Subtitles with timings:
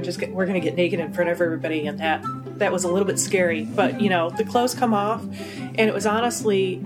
[0.00, 2.24] we're just get, we're gonna get naked in front of everybody, and that
[2.58, 3.64] that was a little bit scary.
[3.64, 6.82] But you know, the clothes come off, and it was honestly,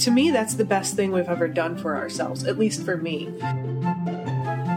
[0.00, 3.32] to me, that's the best thing we've ever done for ourselves, at least for me.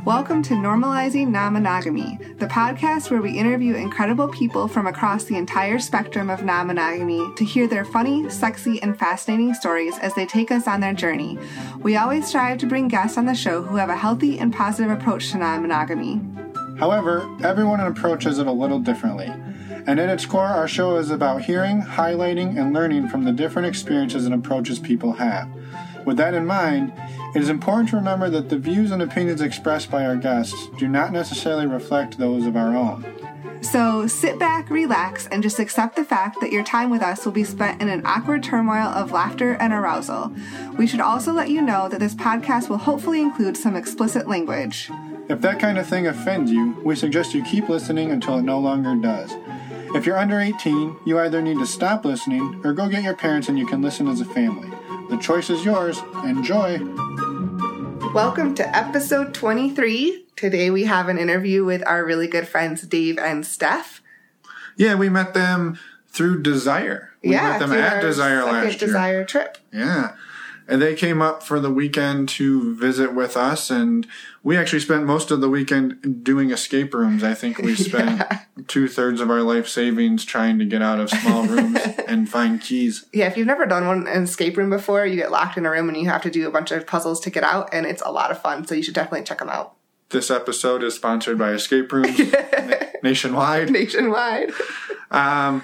[0.06, 5.36] Welcome to Normalizing Non Monogamy, the podcast where we interview incredible people from across the
[5.36, 10.28] entire spectrum of non monogamy to hear their funny, sexy, and fascinating stories as they
[10.28, 11.40] take us on their journey.
[11.82, 14.92] We always strive to bring guests on the show who have a healthy and positive
[14.92, 16.22] approach to non monogamy.
[16.77, 19.31] However, everyone approaches it a little differently.
[19.88, 23.67] And at its core, our show is about hearing, highlighting, and learning from the different
[23.67, 25.47] experiences and approaches people have.
[26.05, 26.91] With that in mind,
[27.35, 30.88] it is important to remember that the views and opinions expressed by our guests do
[30.88, 33.05] not necessarily reflect those of our own.
[33.61, 37.31] So sit back, relax, and just accept the fact that your time with us will
[37.31, 40.31] be spent in an awkward turmoil of laughter and arousal.
[40.77, 44.91] We should also let you know that this podcast will hopefully include some explicit language.
[45.27, 48.59] If that kind of thing offends you, we suggest you keep listening until it no
[48.59, 49.36] longer does.
[49.95, 53.50] If you're under 18, you either need to stop listening or go get your parents
[53.50, 54.69] and you can listen as a family.
[55.09, 56.00] The choice is yours.
[56.23, 56.77] Enjoy.
[58.13, 60.27] Welcome to episode 23.
[60.35, 64.03] Today we have an interview with our really good friends Dave and Steph.
[64.78, 67.13] Yeah, we met them through Desire.
[67.23, 68.88] We yeah, met them at Desire last year.
[68.88, 69.57] Desire trip.
[69.73, 70.16] Yeah.
[70.67, 74.08] And they came up for the weekend to visit with us, and
[74.41, 77.23] we actually spent most of the weekend doing escape rooms.
[77.23, 78.23] I think we spent
[78.67, 82.59] two thirds of our life savings trying to get out of small rooms and find
[82.59, 83.05] keys.
[83.13, 85.69] Yeah, if you've never done one an escape room before, you get locked in a
[85.72, 88.02] room and you have to do a bunch of puzzles to get out, and it's
[88.03, 88.66] a lot of fun.
[88.66, 89.75] So you should definitely check them out
[90.09, 92.19] This episode is sponsored by Escape Rooms
[93.03, 93.69] nationwide.
[93.69, 94.52] nationwide.
[95.11, 95.63] Um,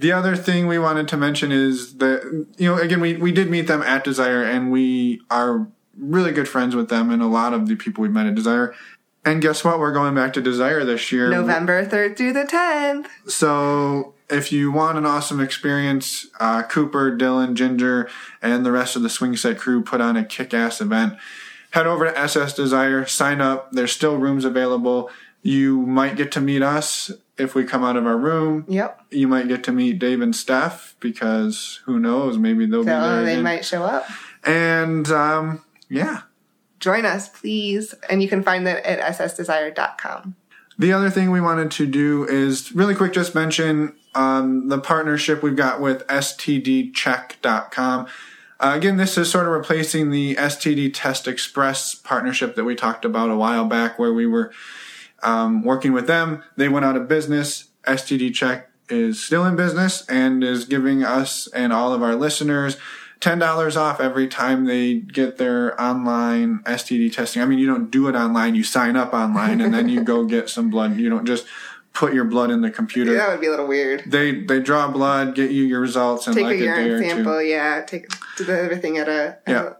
[0.00, 3.50] the other thing we wanted to mention is that, you know, again, we, we did
[3.50, 7.52] meet them at Desire and we are really good friends with them and a lot
[7.52, 8.74] of the people we met at Desire.
[9.26, 9.78] And guess what?
[9.78, 11.28] We're going back to Desire this year.
[11.28, 13.08] November 3rd through the 10th.
[13.28, 18.08] So if you want an awesome experience, uh, Cooper, Dylan, Ginger,
[18.40, 21.18] and the rest of the Swing Set crew put on a kick-ass event.
[21.72, 23.70] Head over to SS Desire, sign up.
[23.72, 25.10] There's still rooms available.
[25.42, 27.10] You might get to meet us
[27.40, 28.64] if we come out of our room.
[28.68, 29.06] Yep.
[29.10, 32.38] You might get to meet Dave and Steph because who knows?
[32.38, 33.24] Maybe they'll be So there.
[33.24, 33.44] they again.
[33.44, 34.06] might show up.
[34.44, 36.22] And um, yeah,
[36.78, 37.94] Join us, please.
[38.08, 40.34] And you can find that at ssdesire.com.
[40.78, 45.42] The other thing we wanted to do is really quick just mention um, the partnership
[45.42, 48.06] we've got with STDcheck.com.
[48.58, 53.04] Uh, again, this is sort of replacing the STD Test Express partnership that we talked
[53.04, 54.52] about a while back, where we were
[55.22, 56.42] um, working with them.
[56.56, 57.68] They went out of business.
[57.84, 62.76] STD Check is still in business and is giving us and all of our listeners
[63.20, 67.42] $10 off every time they get their online STD testing.
[67.42, 70.24] I mean, you don't do it online, you sign up online and then you go
[70.36, 70.96] get some blood.
[70.96, 71.46] You don't just
[71.92, 73.14] put your blood in the computer.
[73.14, 74.04] That would be a little weird.
[74.06, 76.86] They they draw blood, get you your results in Take like a a, day or
[76.96, 77.82] urine sample, yeah.
[77.86, 79.74] Take do the- everything at a, Yeah.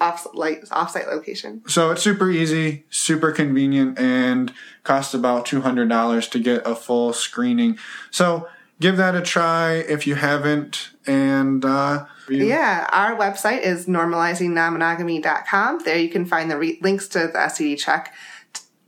[0.00, 1.62] Off like offsite location.
[1.68, 6.74] So it's super easy, super convenient, and costs about two hundred dollars to get a
[6.74, 7.78] full screening.
[8.10, 8.48] So
[8.80, 10.90] give that a try if you haven't.
[11.06, 15.80] And uh, you- Yeah, our website is normalizingnonmonogamy.com.
[15.84, 18.12] There you can find the re- links to the STD check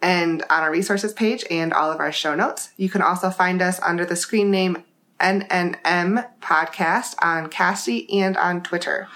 [0.02, 2.70] and on our resources page and all of our show notes.
[2.76, 4.82] You can also find us under the screen name
[5.20, 9.08] NNM Podcast on Kasidie and on Twitter.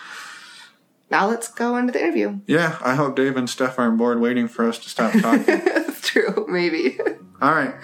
[1.10, 2.40] Now let's go into the interview.
[2.46, 5.44] yeah, I hope Dave and Steph aren't bored waiting for us to stop talking.
[5.64, 6.98] That's true, maybe.
[7.42, 7.74] All right,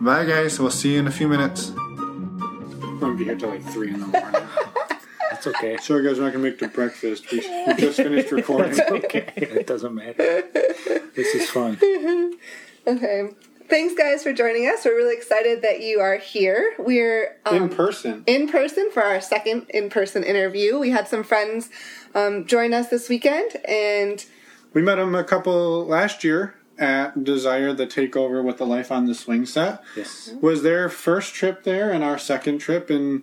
[0.00, 0.58] bye guys.
[0.60, 1.70] We'll see you in a few minutes.
[1.70, 4.32] I'm gonna be here till like three in the morning.
[5.30, 5.76] That's okay.
[5.78, 7.30] Sorry guys, we're not gonna make the breakfast.
[7.32, 8.78] We, we just finished recording.
[8.80, 9.32] okay.
[9.36, 10.42] It doesn't matter.
[11.14, 11.78] This is fun.
[12.86, 13.30] Okay.
[13.68, 14.84] Thanks, guys, for joining us.
[14.84, 16.74] We're really excited that you are here.
[16.78, 18.22] We're um, in person.
[18.28, 20.78] in person for our second in person interview.
[20.78, 21.68] We had some friends
[22.16, 24.24] um, join us this weekend, and
[24.74, 29.06] We met him a couple last year at Desire, the takeover with the Life on
[29.06, 29.82] the Swing set.
[29.96, 30.32] Yes.
[30.40, 33.22] Was their first trip there and our second trip, and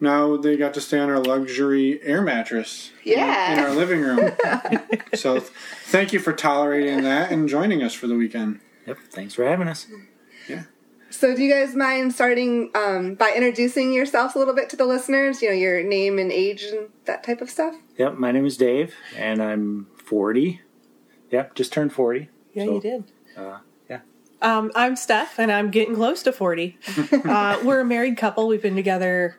[0.00, 3.52] now they got to stay on our luxury air mattress in- Yeah.
[3.52, 4.32] in our living room.
[5.14, 5.40] so
[5.86, 8.60] thank you for tolerating that and joining us for the weekend.
[8.86, 8.98] Yep.
[9.10, 9.86] Thanks for having us.
[11.12, 14.84] So do you guys mind starting um, by introducing yourselves a little bit to the
[14.86, 15.40] listeners?
[15.42, 17.74] You know, your name and age and that type of stuff.
[17.98, 18.14] Yep.
[18.14, 20.60] My name is Dave, and I'm 40.
[21.30, 21.54] Yep.
[21.54, 22.28] Just turned 40.
[22.54, 23.04] Yeah, So, you did.
[23.36, 24.00] Uh, yeah.
[24.40, 26.78] Um, I'm Steph, and I'm getting close to 40.
[27.24, 28.48] uh, we're a married couple.
[28.48, 29.38] We've been together,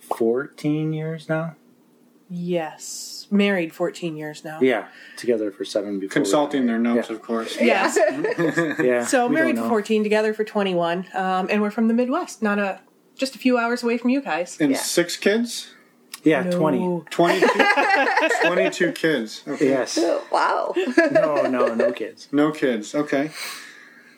[0.00, 1.56] 14 years now.
[2.28, 4.58] yes, married 14 years now.
[4.60, 6.12] Yeah, together for seven before.
[6.12, 7.16] Consulting their notes, Yeah.
[7.16, 7.56] of course.
[7.60, 7.96] Yes.
[8.84, 9.04] Yeah.
[9.04, 12.58] So we married for 14, together for 21, um, and we're from the Midwest, not
[12.58, 12.80] a
[13.16, 14.56] just a few hours away from you guys.
[14.60, 14.78] And Yeah.
[14.78, 15.70] six kids?
[16.24, 16.50] Yeah, No.
[16.58, 17.02] twenty.
[17.10, 17.46] 22,
[18.44, 19.42] 22 kids.
[19.46, 19.68] Okay.
[19.68, 19.98] Yes.
[20.32, 20.74] Wow.
[21.12, 22.28] No, no, no kids.
[22.32, 22.94] No kids.
[22.94, 23.30] Okay.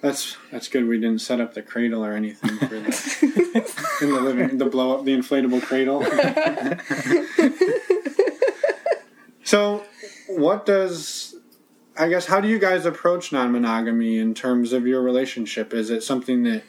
[0.02, 0.86] That's that's good.
[0.86, 4.96] We didn't set up the cradle or anything for the in the living the blow
[4.96, 6.00] up the inflatable cradle.
[9.46, 9.84] So,
[10.26, 11.36] what does
[11.96, 15.72] I guess how do you guys approach non monogamy in terms of your relationship?
[15.72, 16.64] Is it something that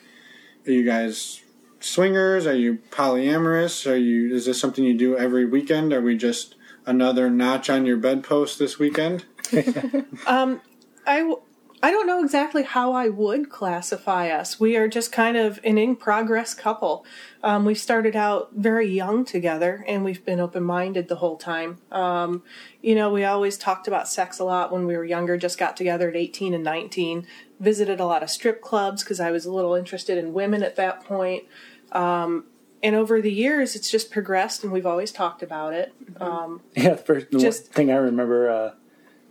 [0.68, 1.42] are you guys
[1.80, 2.46] swingers?
[2.46, 3.90] Are you polyamorous?
[3.90, 5.92] Are you is this something you do every weekend?
[5.92, 9.26] Are we just another notch on your bedpost this weekend?
[10.28, 10.60] Um,
[11.06, 11.42] I, w-
[11.88, 14.60] I don't know exactly how I would classify us.
[14.60, 17.06] We are just kind of an in progress couple.
[17.42, 21.78] Um, we started out very young together and we've been open minded the whole time.
[21.90, 22.44] Um,
[22.82, 25.78] you know, we always talked about sex a lot when we were younger, just got
[25.78, 27.26] together at 18 and 19,
[27.62, 30.76] visited a lot of strip clubs because I was a little interested in women at
[30.76, 31.46] that point.
[31.94, 32.48] Um,
[32.84, 35.94] and over the years, it's just progressed and we've always talked about it.
[36.20, 38.72] Um, Yeah, the first the Just- thing I remember uh,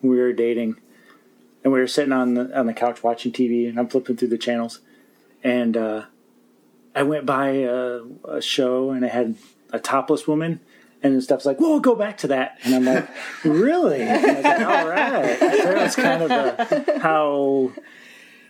[0.00, 0.76] we were dating,
[1.66, 4.28] and we were sitting on the on the couch watching TV, and I'm flipping through
[4.28, 4.78] the channels,
[5.42, 6.04] and uh,
[6.94, 9.34] I went by a, a show, and it had
[9.72, 10.60] a topless woman,
[11.02, 13.08] and Steph's like, "Whoa, go back to that," and I'm like,
[13.44, 17.72] "Really?" And I was like, "All right." So that was kind of a, how,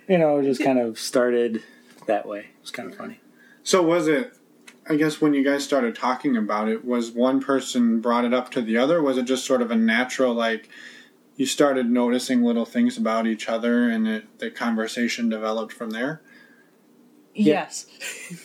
[0.06, 1.62] you know, just kind of started
[2.04, 2.40] that way.
[2.40, 3.20] It was kind of funny.
[3.62, 4.36] So was it?
[4.90, 8.50] I guess when you guys started talking about it, was one person brought it up
[8.50, 9.00] to the other?
[9.00, 10.68] Was it just sort of a natural like?
[11.36, 16.22] You started noticing little things about each other, and it, the conversation developed from there.
[17.34, 17.86] yes.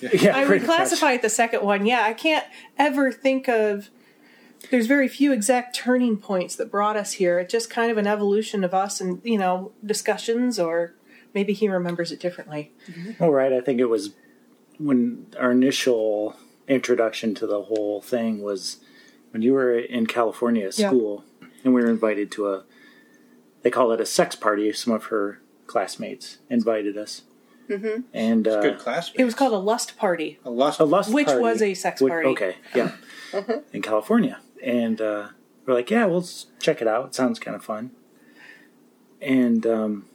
[0.01, 1.85] Yeah, I would classify it the second one.
[1.85, 2.45] Yeah, I can't
[2.77, 3.89] ever think of.
[4.69, 7.39] There's very few exact turning points that brought us here.
[7.39, 10.93] It's just kind of an evolution of us and you know discussions, or
[11.33, 12.71] maybe he remembers it differently.
[12.89, 13.11] Mm-hmm.
[13.23, 13.53] Well, right.
[13.53, 14.11] I think it was
[14.77, 16.35] when our initial
[16.67, 18.77] introduction to the whole thing was
[19.31, 20.89] when you were in California at Yeah.
[20.89, 21.23] school,
[21.63, 22.63] and we were invited to a.
[23.63, 24.71] They call it a sex party.
[24.73, 27.21] Some of her classmates invited us,
[27.69, 28.01] mm-hmm.
[28.13, 29.11] and uh, Good class.
[29.15, 30.39] It was called a lust party.
[30.43, 30.79] a lust.
[30.79, 32.29] a lust Which party, was a sex which- party.
[32.29, 32.91] Okay, yeah,
[33.73, 35.27] in California, and uh,
[35.65, 36.27] we're like, yeah, we'll
[36.59, 37.07] check it out.
[37.07, 37.91] It sounds kind of fun,
[39.21, 40.05] and um,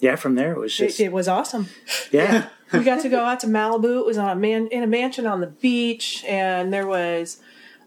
[0.00, 1.68] yeah, from there it was It, just it was awesome.
[2.10, 2.48] yeah.
[2.72, 4.00] we got to go out to Malibu.
[4.00, 7.40] It was on a man in a mansion on the beach, and there was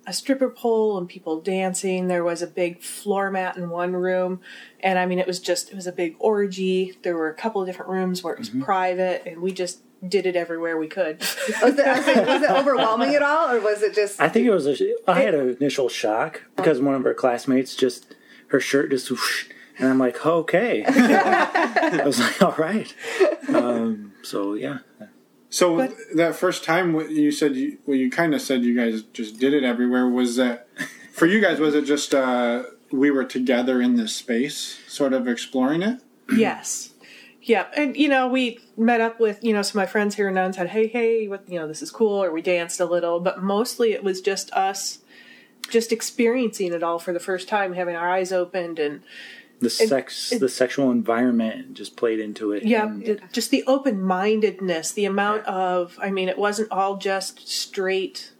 [0.08, 2.08] a stripper pole and people dancing.
[2.08, 4.40] There was a big floor mat in one room,
[4.80, 6.98] and I mean, it was just it was a big orgy.
[7.04, 10.26] There were a couple of different rooms where it was private, and we just did
[10.26, 11.20] it everywhere we could.
[11.62, 14.22] Was it, was it, was it overwhelming at all, or was it just?
[14.22, 14.68] I think it was.
[14.68, 18.16] A, I had an initial shock because one of our classmates just
[18.50, 19.48] her shirt just, whoosh,
[19.80, 20.84] and I'm like, okay.
[20.88, 22.94] I was like, all right.
[23.50, 24.80] Um, so yeah,
[25.58, 29.02] So But- that first time you said you, well, you kind of said you guys
[29.12, 30.08] just did it everywhere.
[30.08, 30.68] Was that
[31.12, 31.60] for you guys?
[31.60, 32.62] Was it just uh,
[32.92, 36.00] we were together in this space, sort of exploring it?
[36.38, 36.94] yes.
[37.42, 40.28] Yeah, and you know, we met up with you know some of my friends here
[40.28, 42.86] and and said, "Hey, hey, what you know, this is cool," or we danced a
[42.86, 45.00] little, but mostly it was just us,
[45.72, 49.02] just experiencing it all for the first time, having our eyes opened, and
[49.60, 52.64] the sex, it- the sexual environment just played into it.
[52.64, 56.98] yeah, and- th- just the open mindedness, the amount of, I mean, it wasn't all
[56.98, 58.32] just straight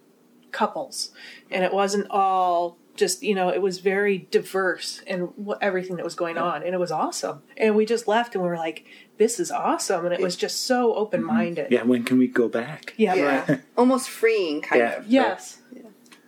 [0.52, 1.10] couples,
[1.50, 5.28] and it wasn't all just you know, it was very diverse in
[5.60, 7.42] everything that was going on, and it was awesome.
[7.56, 8.84] And we just left, and we were like,
[9.18, 10.98] "This is awesome," and it was just so mm-hmm.
[11.00, 11.68] open minded.
[11.70, 11.82] yeah.
[11.84, 12.94] When can we go back?
[12.96, 13.14] Yeah.
[13.14, 14.96] Yeah, almost freeing, kind Yeah.
[14.96, 15.06] of.
[15.06, 15.58] Yes.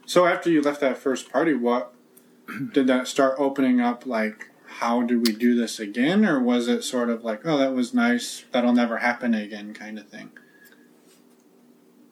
[0.07, 1.93] So after you left that first party, what
[2.73, 4.07] did that start opening up?
[4.07, 7.75] Like, how do we do this again, or was it sort of like, oh, that
[7.75, 10.31] was nice, that'll never happen again, kind of thing?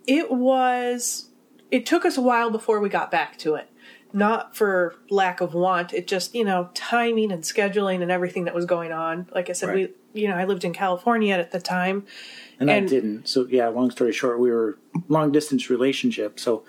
[0.06, 1.28] It was.
[1.70, 3.68] It took us a while before we got back to it.
[4.12, 5.92] Not for lack of want.
[5.92, 9.28] It just you know timing and scheduling and everything that was going on.
[9.34, 9.94] Like I said, Right.
[10.14, 12.06] we you know I lived in California at the time.
[12.58, 13.28] and, And- I didn't.
[13.28, 16.64] So yeah, long story short, we were long distance relationship, so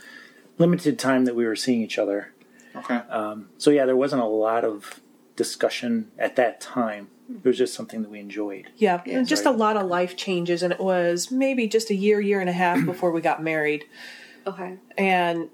[0.57, 2.33] limited time that we were seeing each other.
[2.75, 2.95] Okay.
[3.09, 4.99] Um, so yeah, there wasn't a lot of
[5.39, 7.07] discussion at that time.
[7.33, 8.67] It was just something that we enjoyed.
[8.75, 9.55] Yeah, and just Right.
[9.55, 12.53] a lot of life changes, and it was maybe just a year, year and a
[12.53, 13.85] half before we got married.
[14.45, 14.75] Okay.
[14.97, 15.47] And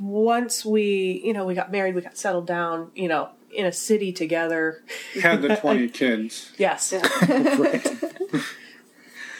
[0.00, 3.72] once we, you know, we got married, we got settled down, you know, in a
[3.72, 4.82] city together.
[5.20, 6.52] Had the twenty kids.
[6.56, 6.94] Yes.
[7.28, 7.86] right.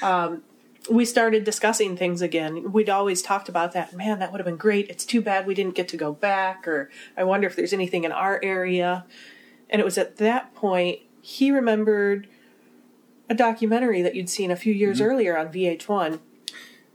[0.03, 0.43] Um,
[0.91, 2.71] we started discussing things again.
[2.71, 3.93] We'd always talked about that.
[3.97, 4.89] Man, that would have been great.
[4.89, 8.05] It's too bad we didn't get to go back, or I wonder if there's anything
[8.05, 9.05] in our area.
[9.71, 12.29] And it was at that point he remembered
[13.29, 16.21] a documentary that you'd seen a few years earlier on VH1.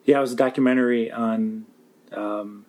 [0.05, 1.65] Yeah, it was a documentary on
[2.13, 2.65] um,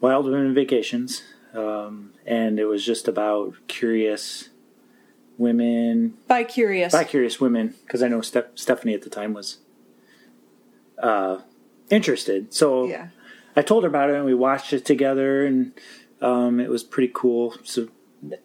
[0.00, 4.48] wild women vacations, um, and it was just about curious
[5.36, 6.92] women, Bi Curious.
[6.92, 9.58] bi curious women, because I know Steph- Stephanie at the time was
[10.98, 11.38] uh,
[11.90, 12.54] interested.
[12.54, 13.08] So Yeah.
[13.56, 15.72] I told her about it, and we watched it together, and
[16.20, 17.54] um, it was pretty cool.
[17.64, 17.88] So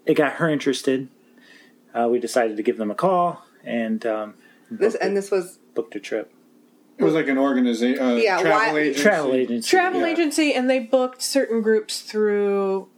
[0.05, 1.07] it got her interested.
[1.93, 4.35] Uh, we decided to give them a call and um,
[4.69, 6.31] This and this was booked a trip.
[6.97, 9.01] It was like an organization, uh, Yeah, travel why- agency.
[9.01, 9.69] Travel agency.
[9.69, 10.07] Travel Yeah.
[10.07, 12.89] agency, and they booked certain groups through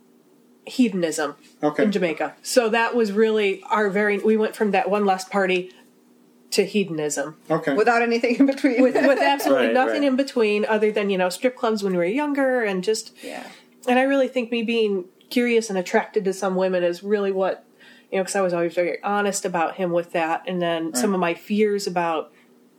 [0.66, 1.84] hedonism Okay.
[1.84, 2.36] in Jamaica.
[2.42, 4.18] So that was really our very.
[4.18, 5.72] We went from that one last party
[6.52, 7.74] to hedonism Okay.
[7.76, 8.82] without anything in between.
[8.82, 10.08] with with absolutely Right, nothing right.
[10.10, 13.44] in between, other than you know strip clubs when we were younger, and just yeah.
[13.88, 17.66] and I really think me being curious and attracted to some women is really what
[18.12, 21.14] you know because I was always very honest about him with that, and then some
[21.16, 22.32] of my fears about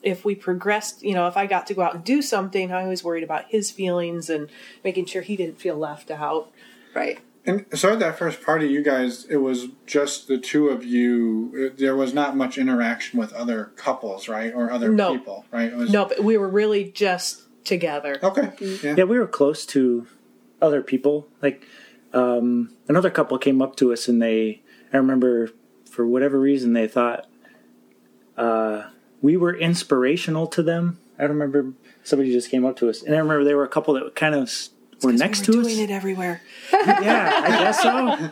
[0.02, 2.86] if we progressed, you know, if I got to go out and do something, I
[2.86, 4.48] was worried about his feelings and
[4.84, 6.50] making sure he didn't feel left out.
[6.94, 7.20] Right.
[7.44, 11.72] And so at that first party, you guys, it was just the two of you.
[11.76, 15.12] There was not much interaction with other couples, right, or other No.
[15.16, 15.72] people, right?
[15.72, 18.18] It was, No, but we were really just together.
[18.22, 18.42] Okay.
[18.42, 18.86] Mm-hmm.
[18.86, 18.94] Yeah.
[18.98, 20.06] Yeah, we were close to
[20.60, 21.26] other people.
[21.40, 21.66] Like
[22.12, 25.50] um, another couple came up to us, and they, I remember,
[25.90, 27.26] for whatever reason, they thought
[28.36, 28.84] uh,
[29.20, 30.98] we were inspirational to them.
[31.18, 33.94] I remember somebody just came up to us, and I remember there were a couple
[33.94, 34.70] that kind of s-
[35.02, 35.66] were next we to were us.
[35.74, 36.42] doing it everywhere.
[36.72, 38.30] yeah, I guess so.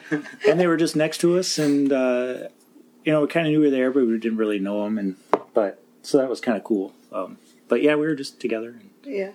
[0.50, 2.48] and they were just next to us, and uh,
[3.04, 4.98] you know, we kind of knew we were there, but we didn't really know them.
[4.98, 5.16] And
[5.54, 6.92] but so that was kind of cool.
[7.12, 8.70] Um, but yeah, we were just together.
[8.80, 9.30] And, Yeah.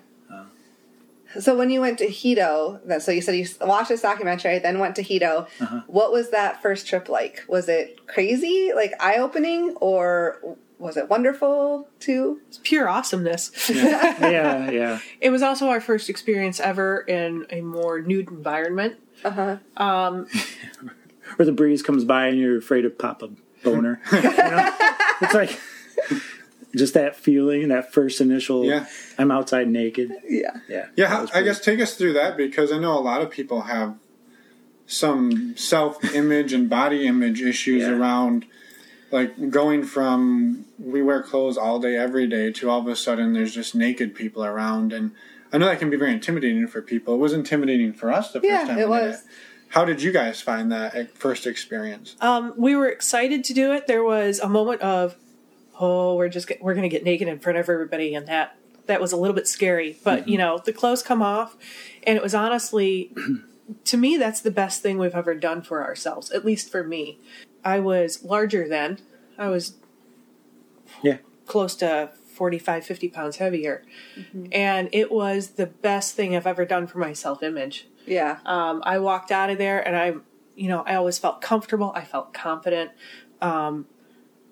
[1.39, 4.79] So when you went to Hedo, that so you said you watched this documentary, then
[4.79, 5.47] went to Hedo.
[5.87, 7.43] What was that first trip like?
[7.47, 12.41] Was it crazy, like eye opening, or was it wonderful too?
[12.47, 13.69] It's pure awesomeness.
[13.69, 14.99] yeah, yeah.
[15.21, 18.97] It was also our first experience ever in a more nude environment.
[19.23, 20.23] Uh huh.
[21.37, 23.29] Where the breeze comes by and you're afraid to pop a
[23.63, 24.01] boner.
[24.11, 24.73] You know?
[25.21, 25.59] It's like
[26.75, 28.65] just that feeling, that first initial.
[28.65, 28.85] Yeah.
[29.17, 30.11] I'm outside naked.
[30.27, 30.57] Yeah.
[30.67, 30.87] Yeah.
[30.95, 33.21] Yeah, that how, was I guess take us through that because I know a lot
[33.21, 33.95] of people have
[34.87, 37.97] some self-image and body image issues Yeah.
[37.97, 38.45] around
[39.11, 43.33] like going from we wear clothes all day every day to all of a sudden
[43.33, 45.11] there's just naked people around and
[45.53, 47.15] I know that can be very intimidating for people.
[47.15, 49.23] It was intimidating for us the first Yeah, time it we did was.
[49.69, 52.15] How did you guys find that first experience?
[52.21, 53.87] Um, we were excited to do it.
[53.87, 55.15] There was a moment of,
[55.79, 58.57] oh, we're just get, we're going to get naked in front of everybody, and that
[58.87, 59.97] that was a little bit scary.
[60.03, 61.55] But you know, the clothes come off,
[62.03, 63.13] and it was honestly,
[63.85, 66.31] to me, that's the best thing we've ever done for ourselves.
[66.31, 67.19] At least for me,
[67.63, 68.99] I was larger then.
[69.37, 69.75] I was
[71.01, 71.17] Yeah.
[71.45, 73.83] close to 45, 50 pounds heavier,
[74.51, 77.87] and it was the best thing I've ever done for my self image.
[78.05, 78.37] Yeah.
[78.45, 80.13] Um, I walked out of there and I,
[80.55, 81.91] you know, I always felt comfortable.
[81.95, 82.91] I felt confident.
[83.41, 83.87] Um,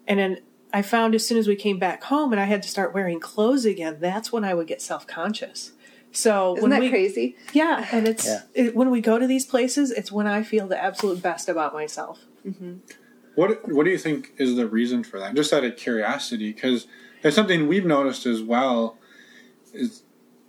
[0.07, 0.39] and then
[0.73, 3.19] I found as soon as we came back home and I had to start wearing
[3.19, 5.71] clothes again, that's when I would get self conscious.
[6.11, 7.35] So Isn't when that we, crazy?
[7.53, 8.41] yeah, and it's Yeah.
[8.53, 11.73] It, when we go to these places, it's when I feel the absolute best about
[11.73, 12.21] myself.
[12.45, 12.73] Mm-hmm.
[13.35, 15.33] What What do you think is the reason for that?
[15.35, 16.87] Just out of curiosity, because
[17.23, 18.97] it's something we've noticed as well.
[19.73, 20.03] Is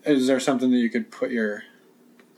[0.04, 1.62] is there something that you could put your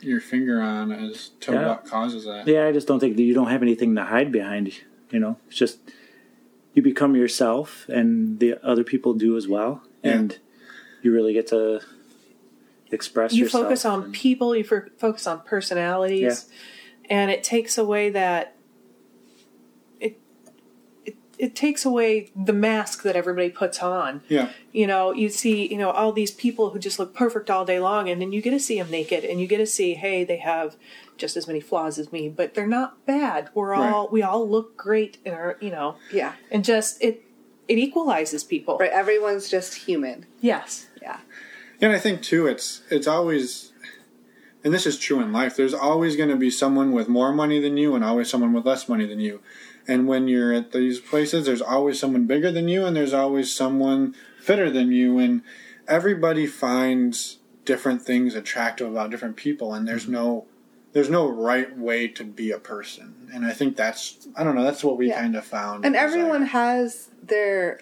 [0.01, 1.69] your finger on as to Yeah.
[1.69, 2.47] what causes that?
[2.47, 4.73] Yeah, I just don't think that you don't have anything to hide behind.
[5.11, 5.79] You know, it's just
[6.77, 10.13] you become yourself, and the other people do as well, Yeah.
[10.13, 10.39] and
[11.03, 11.81] you really get to
[12.93, 16.49] express You focus on people, you f- focus on personalities,
[17.11, 18.56] and it takes away that.
[21.39, 24.23] It, it it takes away the mask that everybody puts on.
[24.29, 27.65] Yeah, you know you see you know all these people who just look perfect all
[27.65, 29.95] day long and then you get to see them naked and you get to see
[29.95, 30.77] hey they have
[31.17, 34.13] just as many flaws as me but they're not bad we're all Right.
[34.13, 36.33] we all look great in our you know Yeah.
[36.51, 37.23] and just it
[37.69, 38.91] it equalizes people Right.
[38.91, 40.27] Everyone's just human.
[40.41, 41.21] yes Yeah.
[41.81, 43.73] and I think too, it's it's always,
[44.65, 45.57] and this is true in life.
[45.57, 48.67] There's always going to be someone with more money than you, and always someone with
[48.67, 49.41] less money than you.
[49.89, 53.55] And when you're at these places, there's always someone bigger than you, and there's always
[53.55, 55.43] someone fitter than you, and
[55.87, 60.13] everybody finds different things attractive about different people, and there's mm-hmm.
[60.13, 60.47] no
[60.93, 63.29] there's no right way to be a person.
[63.35, 65.21] And I think that's I don't know that's what we Yeah.
[65.21, 65.85] kind of found.
[65.85, 67.81] And everyone has their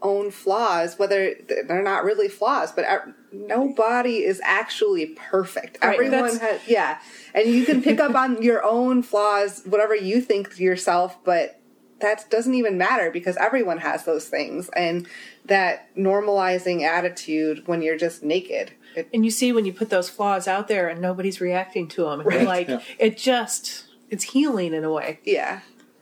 [0.00, 1.34] own flaws, whether
[1.66, 2.84] they're not really flaws, but
[3.32, 5.78] nobody is actually perfect.
[5.82, 6.98] Right, Everyone has, yeah.
[7.34, 11.58] And you can pick up on your own flaws, whatever you think to yourself, but
[12.00, 14.68] that doesn't even matter because everyone has those things.
[14.76, 15.06] And
[15.46, 18.72] that normalizing attitude when you're just naked.
[18.96, 22.04] It, And you see when you put those flaws out there and nobody's reacting to
[22.04, 22.46] them, and Right.
[22.46, 22.80] like, Yeah.
[22.98, 25.20] it just it's healing in a way.
[25.24, 25.60] yeah.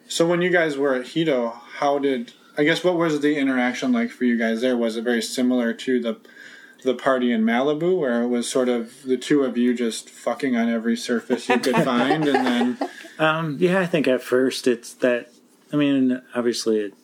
[0.08, 3.92] So when you guys were at Hedo, how did I guess what was the interaction
[3.92, 4.76] like for you guys there?
[4.76, 6.16] Was it very similar to the
[6.82, 10.56] the party in Malibu where it was sort of the two of you just fucking
[10.56, 14.94] on every surface you could find and then Um, yeah, I think at first it's
[14.94, 15.30] that.
[15.72, 16.94] I mean, obviously, it,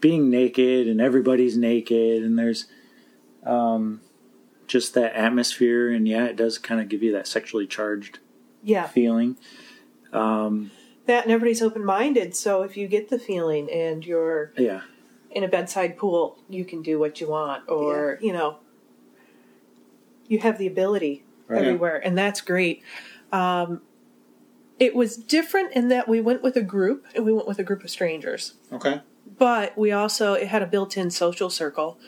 [0.00, 2.64] being naked and everybody's naked, and there's
[3.44, 4.00] um,
[4.66, 8.18] just that atmosphere, and yeah, it does kind of give you that sexually charged
[8.64, 9.36] Yeah, feeling.
[10.10, 10.70] Um,
[11.04, 12.34] that and everybody's open minded.
[12.34, 14.80] So if you get the feeling and you're yeah,
[15.30, 18.56] in a bedside pool, you can do what you want, or you know,
[20.32, 21.62] you have the ability Right.
[21.64, 22.82] everywhere, and that's great.
[23.30, 23.82] Um,
[24.78, 27.62] it was different in that we went with a group, and we went with a
[27.64, 28.54] group of strangers.
[28.72, 29.00] okay.
[29.38, 31.98] but we also it had a built-in social circle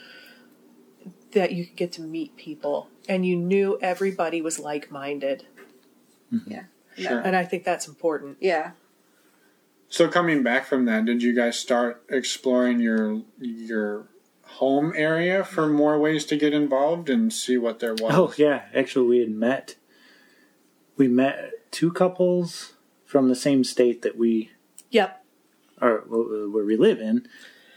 [1.32, 5.46] that you could get to meet people and you knew everybody was like-minded
[6.46, 6.64] Yeah.
[6.96, 7.20] Sure.
[7.20, 8.72] and i think that's important Yeah.
[9.88, 14.08] So coming back from that, did you guys start exploring your your
[14.54, 18.14] home area for more ways to get involved and see what there was?
[18.14, 19.76] Oh yeah, actually we had met.
[20.96, 24.50] We met two couples from the same state that we
[24.90, 25.24] yep
[25.80, 27.26] Or where we live in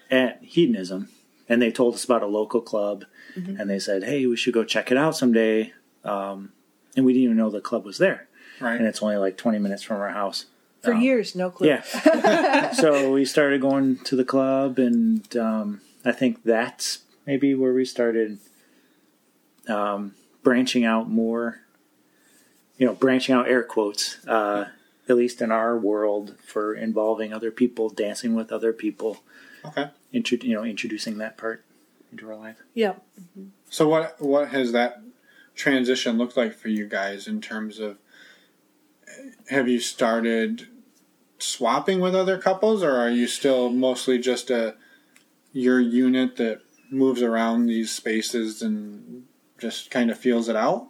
[0.09, 1.09] at hedonism,
[1.49, 3.05] and they told us about a local club,
[3.35, 6.53] and they said, "Hey, we should go check it out someday." Um,
[6.95, 8.27] and we didn't even know the club was there,
[8.59, 8.77] right.
[8.77, 10.45] and it's only like twenty minutes from our house.
[10.81, 12.71] for Um, years no clue Yeah.
[12.71, 17.83] so we started going to the club, and um, I think that's maybe where we
[17.83, 18.39] started
[19.67, 21.59] um, branching out more.
[22.77, 24.67] You know, branching out air quotes, uh,
[25.09, 29.17] at least in our world, for involving other people, dancing with other people,
[29.65, 29.89] Okay.
[30.13, 31.65] intro- you know, introducing that part
[32.11, 32.57] into our life.
[32.75, 33.03] yep
[33.69, 35.01] So what what has that
[35.55, 37.97] transition looked like for you guys in terms of
[39.49, 40.67] have you started
[41.39, 44.75] swapping with other couples or are you still mostly just a
[45.57, 49.25] your unit that moves around these spaces and
[49.57, 50.87] just kind of feels it out?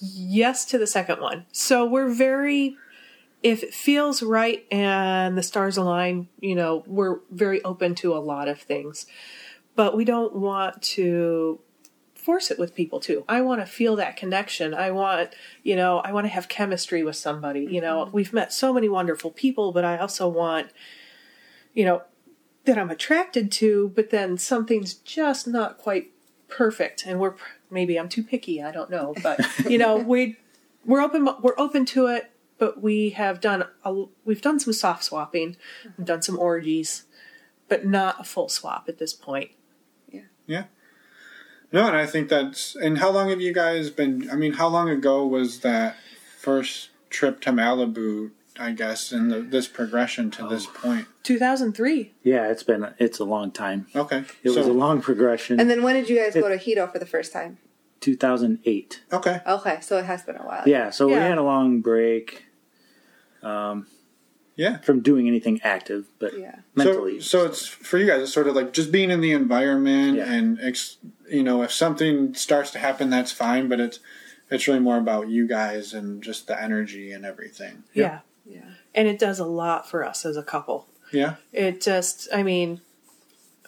[0.00, 1.46] yes to the second one.
[1.52, 2.76] So we're very
[3.42, 8.18] if it feels right and the stars align you know we're very open to a
[8.18, 9.06] lot of things.
[9.74, 11.60] But we don't want to
[12.14, 13.24] force it with people too.
[13.28, 14.74] I want to feel that connection.
[14.74, 15.30] I want
[15.62, 18.04] you know i want to have chemistry with somebody you know.
[18.04, 18.16] Mm-hmm.
[18.16, 20.68] We've met so many wonderful people but i also want
[21.74, 22.02] you know
[22.68, 26.10] that i'm attracted to but then something's just not quite
[26.48, 27.34] perfect and we're
[27.70, 30.36] maybe i'm too picky i don't know but you know we
[30.84, 35.02] we're open we're open to it but we have done a, we've done some soft
[35.04, 35.56] swapping
[35.96, 37.04] we've done some orgies
[37.68, 39.50] but not a full swap at this point
[40.10, 40.22] Yeah.
[40.46, 40.64] Yeah.
[41.70, 44.68] No, and I think that's and how long have you guys been I mean, how
[44.68, 45.96] long ago was that
[46.38, 51.06] first trip to Malibu, I guess, in the, this progression to this point?
[51.22, 53.86] 2003 Yeah, it's been it's a long time.
[53.94, 54.24] Okay.
[54.42, 55.60] It was a long progression.
[55.60, 57.58] And then when did you guys go to Hedo for the first time?
[58.00, 59.02] 2008.
[59.12, 59.40] Okay.
[59.46, 60.62] Okay, so it has been a while.
[60.66, 61.28] Yeah, so we Yeah.
[61.28, 62.44] had a long break
[63.42, 63.86] um,
[64.56, 64.78] Yeah.
[64.78, 66.56] from doing anything active, but Yeah.
[66.74, 67.20] mentally.
[67.20, 68.22] So, so it's for you guys.
[68.22, 70.32] It's sort of like just being in the environment, Yeah.
[70.32, 70.96] and ex,
[71.30, 73.68] you know, if something starts to happen, that's fine.
[73.68, 74.00] But it's
[74.50, 77.84] it's really more about you guys and just the energy and everything.
[77.92, 78.60] yeah Yeah.
[78.94, 81.34] and it does a lot for us as a couple Yeah.
[81.52, 82.80] it just i mean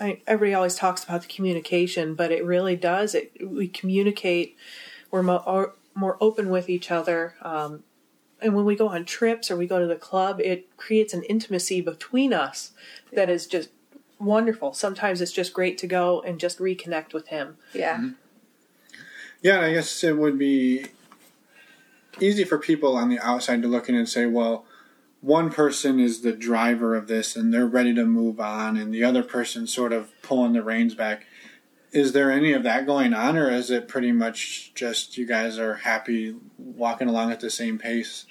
[0.00, 4.56] I, everybody always talks about the communication but it really does it we communicate
[5.10, 7.82] we're mo- are more open with each other um,
[8.40, 11.22] and when we go on trips or we go to the club it creates an
[11.24, 12.72] intimacy between us
[13.12, 13.68] that is just
[14.18, 18.10] wonderful sometimes it's just great to go and just reconnect with him Yeah.
[19.42, 20.84] Yeah, I guess it would be
[22.20, 24.66] easy for people on the outside to look in and say, well,
[25.20, 29.04] one person is the driver of this and they're ready to move on, and the
[29.04, 31.26] other person sort of pulling the reins back.
[31.92, 35.58] Is there any of that going on, or is it pretty much just you guys
[35.58, 38.26] are happy walking along at the same pace?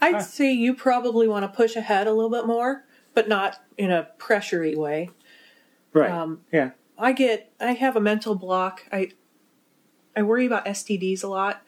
[0.00, 3.90] i'd say you probably want to push ahead a little bit more but not in
[3.90, 5.08] a pressury way
[5.94, 6.10] right.
[6.10, 6.70] um, yeah.
[6.98, 8.86] I get I have a mental block.
[8.92, 9.10] I
[10.16, 11.62] I worry about STDs a lot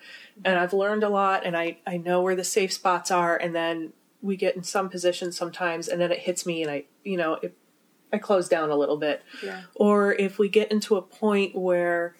[0.44, 3.54] and I've learned a lot and I I know where the safe spots are and
[3.54, 3.92] then
[4.26, 7.34] we get in some positions sometimes and then it hits me and I you know
[7.34, 7.56] it,
[8.12, 9.22] I close down a little bit.
[9.42, 9.62] Yeah.
[9.74, 12.14] Or if we get into a point where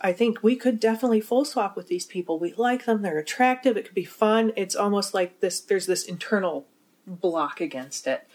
[0.00, 2.38] I think we could definitely full swap with these people.
[2.38, 4.52] We like them, they're attractive, it could be fun.
[4.56, 6.66] It's almost like this there's this internal
[7.06, 8.26] block against it.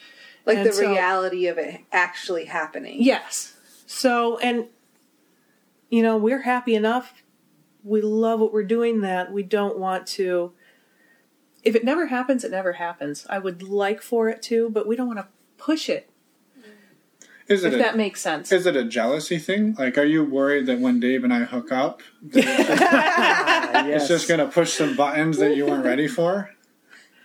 [0.45, 3.02] Like And the so- reality of it actually happening.
[3.02, 3.56] Yes.
[3.86, 4.65] So, and
[5.89, 7.24] you know, we're happy enough.
[7.84, 10.54] We love what we're doing that we don't want to.
[11.63, 13.26] If it never happens, it never happens.
[13.30, 16.10] I would like for it to, but we don't want to push it.
[17.48, 18.52] Is If it that makes sense.
[18.52, 19.74] is it a jealousy thing?
[19.80, 24.08] Like, are you worried that when Dave and I hook up, that it's just, yes.
[24.08, 26.52] just going to push some buttons that you weren't ready for?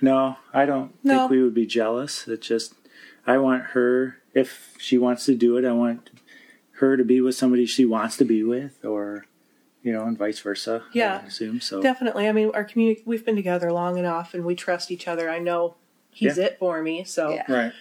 [0.00, 1.18] No, I don't No.
[1.20, 2.26] think we would be jealous.
[2.26, 2.74] It's just
[3.26, 6.08] I want her if she wants to do it, I want
[6.78, 9.26] her to be with somebody she wants to be with or
[9.84, 10.82] you know, and vice versa.
[10.92, 11.20] Yeah.
[11.22, 11.80] I assume so.
[11.80, 12.26] Definitely.
[12.26, 15.30] I mean, our community, we've been together long enough and we trust each other.
[15.30, 15.76] I know
[16.10, 16.44] he's Yeah.
[16.46, 17.04] it for me.
[17.04, 17.44] So, Yeah.
[17.52, 17.72] Right.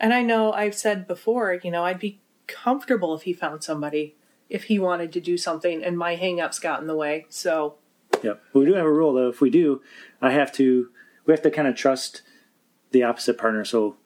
[0.00, 4.14] and I know I've said before, you know, I'd be comfortable if he found somebody,
[4.48, 7.26] if he wanted to do something and my hang-ups got in the way.
[7.28, 7.74] So,
[8.22, 8.40] Yep.
[8.52, 9.28] We do have a rule though.
[9.28, 9.82] If we do,
[10.20, 10.88] I have to.
[11.26, 12.22] We have to kind of trust
[12.92, 13.64] the opposite partner.
[13.64, 13.96] So,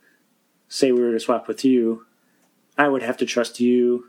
[0.68, 2.06] say we were to swap with you,
[2.78, 4.06] I would have to trust you.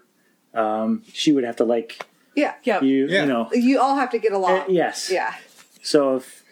[0.54, 2.06] Um, she would have to like
[2.38, 2.54] Yeah.
[2.64, 2.82] yeah.
[2.82, 3.08] you.
[3.08, 3.22] Yeah.
[3.22, 3.50] You know.
[3.52, 4.60] You all have to get along.
[4.62, 5.10] Uh, yes.
[5.12, 5.34] Yeah.
[5.82, 6.44] So if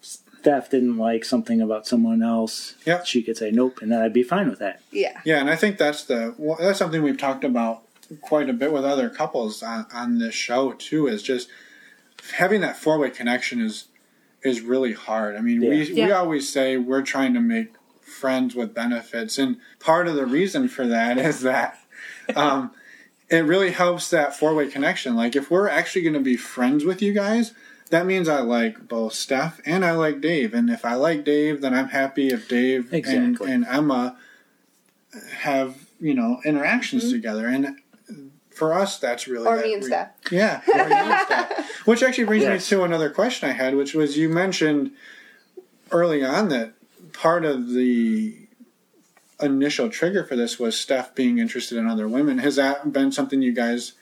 [0.00, 3.06] Steph didn't like something about someone else, Yep.
[3.06, 4.82] she could say nope, and then I'd be fine with that.
[4.90, 5.20] Yeah.
[5.24, 7.82] Yeah, and I think that's the well, that's something we've talked about
[8.20, 11.06] quite a bit with other couples on, on this show too.
[11.06, 11.48] Is just
[12.34, 13.86] having that four way connection is
[14.42, 15.36] is really hard.
[15.36, 16.18] I mean, we we Yeah.
[16.18, 20.86] always say we're trying to make friends with benefits, and part of the reason for
[20.88, 21.78] that is that
[22.34, 22.72] um,
[23.32, 25.16] it really helps that four way connection.
[25.16, 27.52] Like if we're actually going to be friends with you guys.
[27.90, 31.60] That means I like both Steph and I like Dave, and if I like Dave,
[31.60, 33.52] then I'm happy if Dave and, Exactly.
[33.52, 34.16] and Emma
[35.40, 37.12] have you know interactions mm-hmm.
[37.12, 37.76] together and
[38.50, 40.08] for us that's really Or that me and re- Steph.
[40.30, 41.80] yeah or you and Steph.
[41.86, 42.70] which actually brings Yes.
[42.70, 44.92] me to another question i had which was you mentioned
[45.90, 46.72] early on that
[47.12, 48.41] part of the
[49.42, 53.42] initial trigger for this was steph being interested in other women has that been something
[53.42, 53.92] you guys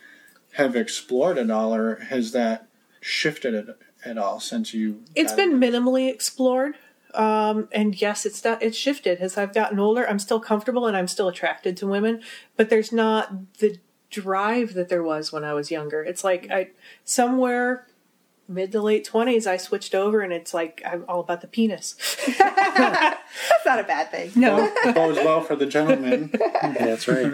[0.55, 2.66] have explored at all or has that
[3.00, 3.66] shifted at,
[4.05, 6.74] at all since you It's been into- minimally explored.
[7.14, 10.09] Um, and yes, it's not, it's shifted as I've gotten older.
[10.09, 12.22] I'm still comfortable and I'm still attracted to women,
[12.57, 13.79] but there's not the
[14.11, 16.03] drive that there was when I was younger.
[16.05, 16.70] It's like I
[17.05, 17.87] somewhere
[18.51, 21.95] mid to late twenties, I switched over and it's like I'm all about the penis.
[22.39, 24.33] That's not a bad thing.
[24.35, 26.31] No, bodes well for the gentleman
[26.63, 27.33] That's right.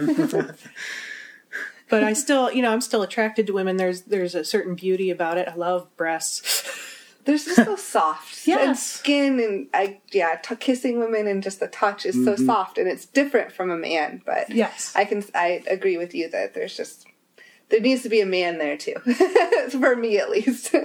[1.89, 3.77] but I still, you know, I'm still attracted to women.
[3.77, 5.49] There's there's a certain beauty about it.
[5.49, 6.71] I love breasts.
[7.25, 8.47] They're just so soft.
[8.47, 8.59] Yeah.
[8.59, 8.83] And Yes.
[8.85, 12.47] skin and I yeah, t- kissing women and just the touch is so mm-hmm.
[12.47, 14.23] soft and it's different from a man.
[14.25, 14.93] But Yes.
[14.95, 17.07] I can I agree with you that there's just
[17.69, 18.95] there needs to be a man there too,
[19.71, 20.75] for me at least.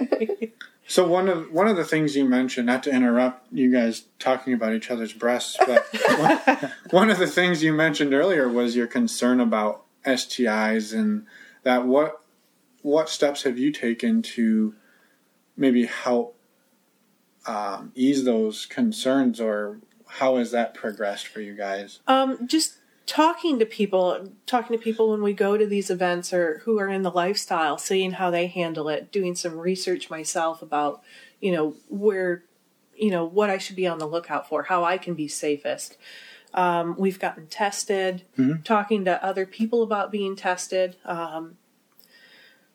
[0.92, 4.52] So one of one of the things you mentioned, not to interrupt you guys talking
[4.52, 5.86] about each other's breasts, but
[6.18, 11.24] one, one of the things you mentioned earlier was your concern about STIs and
[11.62, 11.86] that.
[11.86, 12.20] What
[12.82, 14.74] what steps have you taken to
[15.56, 16.36] maybe help
[17.46, 22.00] um, ease those concerns, or how has that progressed for you guys?
[22.06, 26.58] Um, just talking to people, talking to people when we go to these events or
[26.64, 31.02] who are in the lifestyle, seeing how they handle it, doing some research myself about,
[31.40, 32.44] you know, where,
[32.96, 35.96] you know, what I should be on the lookout for, how I can be safest.
[36.54, 38.22] Um, we've gotten tested,
[38.64, 40.96] talking to other people about being tested.
[41.04, 41.56] Um,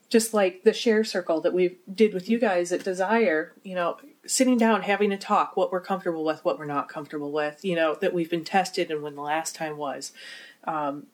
[0.10, 3.98] just like the share circle that we did with you guys at Desire, you know,
[4.28, 7.76] sitting down, having a talk, what we're comfortable with, what we're not comfortable with, you
[7.76, 10.12] know, that we've been tested and when the last time was.
[10.66, 11.08] Um,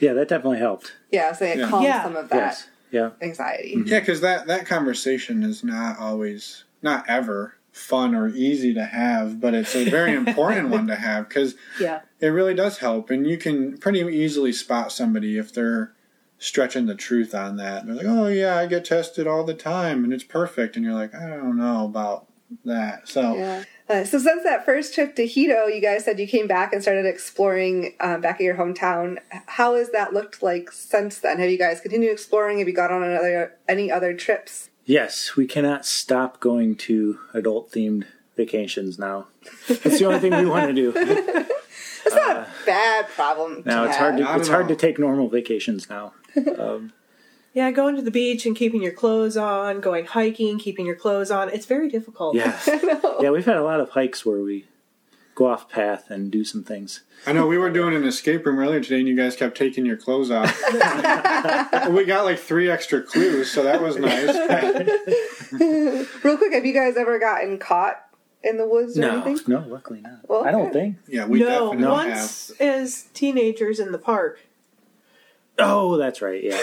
[0.00, 0.92] yeah, that definitely helped.
[1.10, 1.68] yeah, so it Yeah.
[1.68, 2.02] calms Yeah.
[2.02, 2.68] some of that Yes.
[2.90, 3.10] Yeah.
[3.22, 3.76] anxiety.
[3.76, 3.88] Mm-hmm.
[3.88, 9.40] Yeah, because that that conversation is not always, not ever fun or easy to have,
[9.40, 12.00] but it's a very important one to have because Yeah.
[12.20, 15.92] it really does help, and you can pretty easily spot somebody if they're
[16.38, 17.86] stretching the truth on that.
[17.86, 20.94] They're like, "Oh yeah, I get tested all the time, and it's perfect," and you're
[20.94, 22.26] like, "I don't know about
[22.64, 23.64] that." So Yeah.
[23.88, 26.82] Uh, so since that first trip to Hedo, you guys said you came back and
[26.82, 29.18] started exploring um, back at your hometown.
[29.46, 31.38] How has that looked like since then?
[31.38, 32.58] Have you guys continued exploring?
[32.58, 34.70] Have you got on another any other trips?
[34.84, 38.04] Yes, we cannot stop going to adult themed
[38.36, 39.28] vacations now.
[39.68, 41.46] It's the only thing we want to do.
[42.06, 43.62] It's not a bad problem.
[43.66, 44.22] Now to it's hard have.
[44.22, 46.12] Not to it's at hard to take normal vacations now.
[46.58, 46.92] Um,
[47.54, 51.30] Yeah, going to the beach and keeping your clothes on, going hiking, keeping your clothes
[51.30, 51.48] on.
[51.48, 52.34] It's very difficult.
[52.36, 52.58] yeah,
[53.20, 53.30] yeah.
[53.30, 54.66] We've had a lot of hikes where we
[55.34, 57.02] go off path and do some things.
[57.26, 59.84] I know we were doing an escape room earlier today, and you guys kept taking
[59.86, 60.50] your clothes off.
[61.90, 64.34] we got like three extra clues, so that was nice.
[66.24, 68.02] Real quick, have you guys ever gotten caught
[68.42, 69.38] in the woods or No, anything?
[69.46, 70.20] no, luckily not.
[70.28, 70.72] Well, I don't okay.
[70.72, 70.96] think.
[71.08, 74.40] Yeah, we no, definitely once as teenagers in the park.
[75.58, 76.42] Oh, that's right.
[76.42, 76.60] Yeah,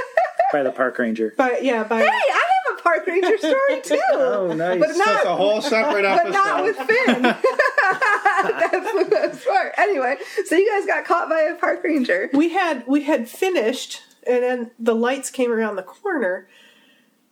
[0.52, 1.34] by the park ranger.
[1.36, 4.00] But yeah, by Hey, I have a park ranger story too.
[4.12, 4.80] Oh, nice.
[4.80, 4.96] But have.
[4.98, 6.32] That's a not, whole separate but episode.
[6.32, 7.22] not with Finn.
[7.92, 9.74] That's the best part.
[9.76, 12.30] Anyway, so you guys got caught by a park ranger.
[12.32, 16.48] we had we had finished and then the lights came around the corner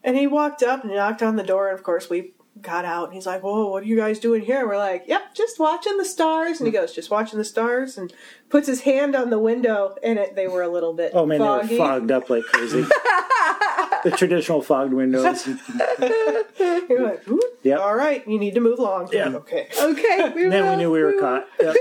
[0.02, 3.04] and he walked up and knocked on the door and of course we got out
[3.06, 5.96] and he's like whoa what are you guys doing here we're like yep just watching
[5.96, 6.80] the stars and he hmm.
[6.80, 8.12] goes just watching the stars and
[8.48, 11.38] puts his hand on the window and it, they were a little bit Oh man,
[11.38, 11.68] foggy.
[11.68, 12.82] they were fogged up like crazy.
[14.04, 15.46] the traditional fogged windows.
[16.88, 17.22] You're like,
[17.62, 17.80] Yep.
[17.80, 19.28] all right you need to move along Yeah.
[19.28, 20.32] okay Okay.
[20.34, 21.20] We then we knew we were will.
[21.20, 21.46] caught.
[21.60, 21.76] Yep.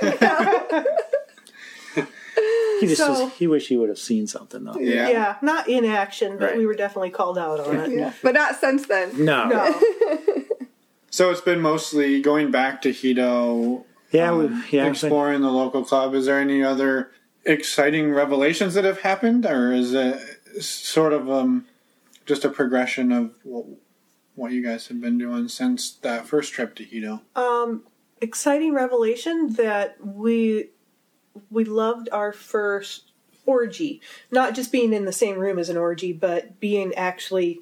[2.79, 4.77] he just So- was, he wished he would have seen something though.
[4.79, 5.09] yeah.
[5.09, 6.57] yeah not in action but Right.
[6.57, 9.23] we were definitely called out on it Yeah, but not since then.
[9.25, 9.47] No.
[9.47, 9.79] no
[11.09, 14.85] So it's been mostly going back to Hedo, Yeah, um, we, yeah.
[14.85, 16.13] but- exploring the local club.
[16.13, 17.11] Is there any other
[17.45, 20.19] exciting revelations that have happened, or is it
[20.61, 21.65] sort of um,
[22.25, 23.65] just a progression of what,
[24.35, 27.21] what you guys have been doing since that first trip to Hedo?
[27.35, 27.83] um,
[28.19, 30.69] exciting revelation that we
[31.51, 33.11] we loved our first
[33.45, 34.01] orgy.
[34.31, 37.59] Not just being in the same room as an orgy, but being actually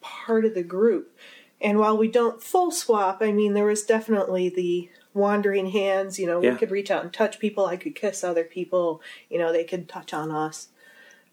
[0.00, 1.14] part of the group.
[1.60, 6.18] And while we don't full swap, I mean, there was definitely the wandering hands.
[6.18, 6.52] You know, Yeah.
[6.52, 7.66] we could reach out and touch people.
[7.66, 9.00] I could kiss other people.
[9.28, 10.68] You know, they could touch on us.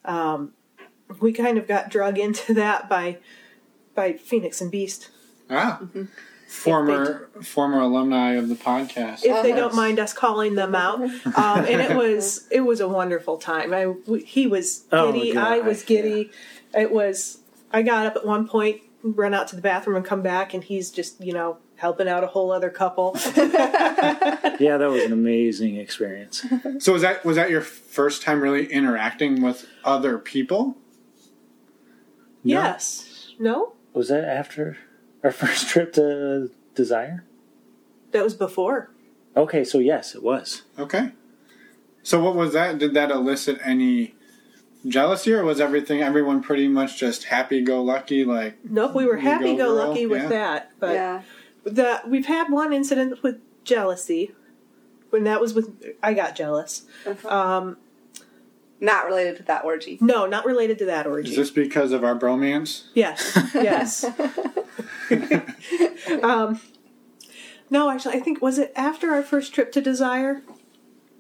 [0.04, 0.54] Um,
[1.22, 3.18] we kind of got drug into that by
[3.94, 5.10] by Phoenix and Beast.
[5.50, 5.80] Ah,
[6.48, 9.24] former former alumni of the podcast.
[9.24, 11.00] if they don't mind us calling them out.
[11.36, 13.74] Um, and it was it was a wonderful time.
[13.74, 16.32] I w- he was Oh, giddy, God, I was giddy.
[16.74, 17.40] It was.
[17.72, 18.82] I got up at one point,
[19.14, 22.24] run out to the bathroom, and come back, and he's just you know helping out
[22.24, 23.14] a whole other couple.
[23.36, 26.46] yeah, that was an amazing experience.
[26.80, 30.78] So was that was that your first time really interacting with other people?
[32.44, 33.34] Yes.
[33.40, 34.78] No, Was that after
[35.24, 37.24] our first trip to Desire?
[38.12, 38.92] that was before.
[39.36, 40.62] Okay, so yes, it was.
[40.80, 41.12] Okay.
[42.02, 42.78] So what was that?
[42.78, 44.15] Did that elicit any
[44.88, 48.24] jealousy, or was everything everyone pretty much just happy go lucky?
[48.26, 50.30] Like Nope, we were happy go lucky with Yeah.
[50.30, 50.72] that.
[50.80, 51.22] But yeah.
[51.66, 54.34] that we've had one incident with jealousy.
[55.10, 56.84] When that was with, I got jealous.
[57.26, 57.78] Um,
[58.82, 59.98] Not related to that orgy.
[60.02, 61.30] no, not related to that orgy.
[61.30, 62.84] is this because of our bromance?
[62.94, 64.04] Yes, yes.
[66.24, 66.60] um,
[67.70, 70.42] no, actually, I think was it after our first trip to Desire.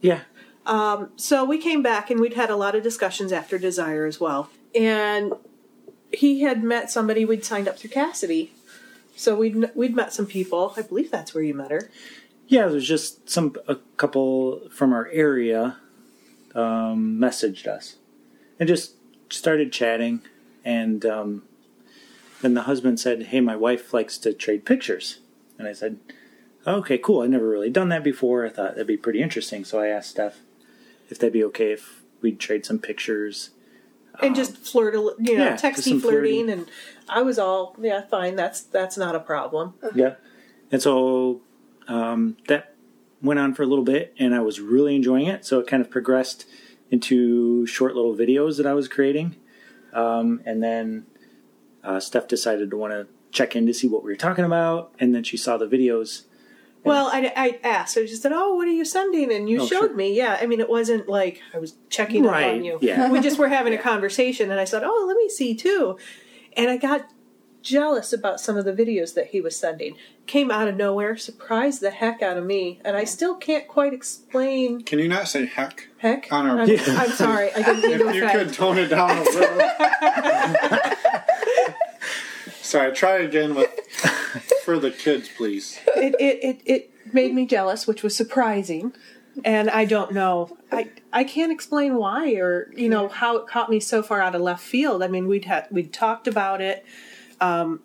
[0.01, 0.21] Yeah.
[0.65, 4.19] Um, so we came back and we'd had a lot of discussions after Desire as
[4.19, 5.34] well, and
[6.12, 8.49] he had met somebody we'd signed up through Kasidie.
[9.15, 10.73] So we'd we'd met some people.
[10.75, 11.89] I believe that's where you met her.
[12.47, 15.78] Yeah, there's just some a couple from our area
[16.54, 17.97] um, messaged us
[18.60, 18.95] and just
[19.30, 20.21] started chatting,
[20.63, 21.43] and um,
[22.41, 25.19] then the husband said, "Hey, my wife likes to trade pictures,"
[25.58, 25.97] and I said,
[26.67, 27.21] "Okay, cool.
[27.21, 28.45] I've never really done that before.
[28.45, 30.39] I thought that'd be pretty interesting." So I asked Steph
[31.09, 33.51] if that'd be okay if we'd trade some pictures.
[34.21, 36.49] and just flirt, a li- you know, Um, yeah, just texty flirting, flirting.
[36.49, 36.65] and
[37.09, 38.35] I was all, yeah, fine.
[38.35, 39.73] That's that's not a problem.
[39.93, 40.15] Yeah.
[40.71, 41.41] And so
[41.87, 42.73] um, that
[43.21, 45.45] went on for a little bit, and I was really enjoying it.
[45.45, 46.45] So it kind of progressed
[46.91, 49.35] into short little videos that I was creating.
[49.93, 51.05] Um, and then
[51.83, 54.93] uh, Steph decided to want to check in to see what we were talking about.
[54.99, 56.23] And then she saw the videos.
[56.86, 57.98] Well, I, I asked.
[57.98, 59.93] I just said, "Oh, what are you sending?" And you Oh, showed sure.
[59.95, 60.15] me.
[60.15, 62.78] Yeah, I mean, it wasn't like I was checking up Right, on you.
[62.82, 63.10] yeah.
[63.12, 65.98] we just were having a conversation, and I said, "Oh, let me see too,"
[66.56, 67.10] and I got
[67.62, 69.95] jealous about some of the videos that he was sending.
[70.28, 73.91] Came out of nowhere, surprised the heck out of me, and I still can't quite
[73.93, 74.82] explain.
[74.84, 75.88] Can you not say heck?
[75.98, 78.50] Heck, On our- I'm, I'm sorry, I didn't mean to If you offend.
[78.50, 79.58] could tone it down a little.
[82.65, 83.69] Sorry, try again with
[84.63, 85.80] for the kids, please.
[85.95, 88.93] it, it, it, it made me jealous, which was surprising.
[89.43, 90.58] And I don't know.
[90.71, 94.34] I I can't explain why or you know how it caught me so far out
[94.34, 95.04] of left field.
[95.04, 96.86] I mean, we'd had we'd talked about it,
[97.41, 97.82] um,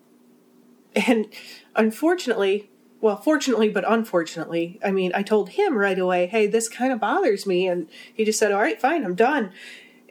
[0.95, 1.27] and
[1.75, 6.93] unfortunately, well, fortunately, but unfortunately, I mean, I told him right away, "Hey, this kind
[6.93, 9.51] of bothers me," and he just said, "All right, fine, I'm done."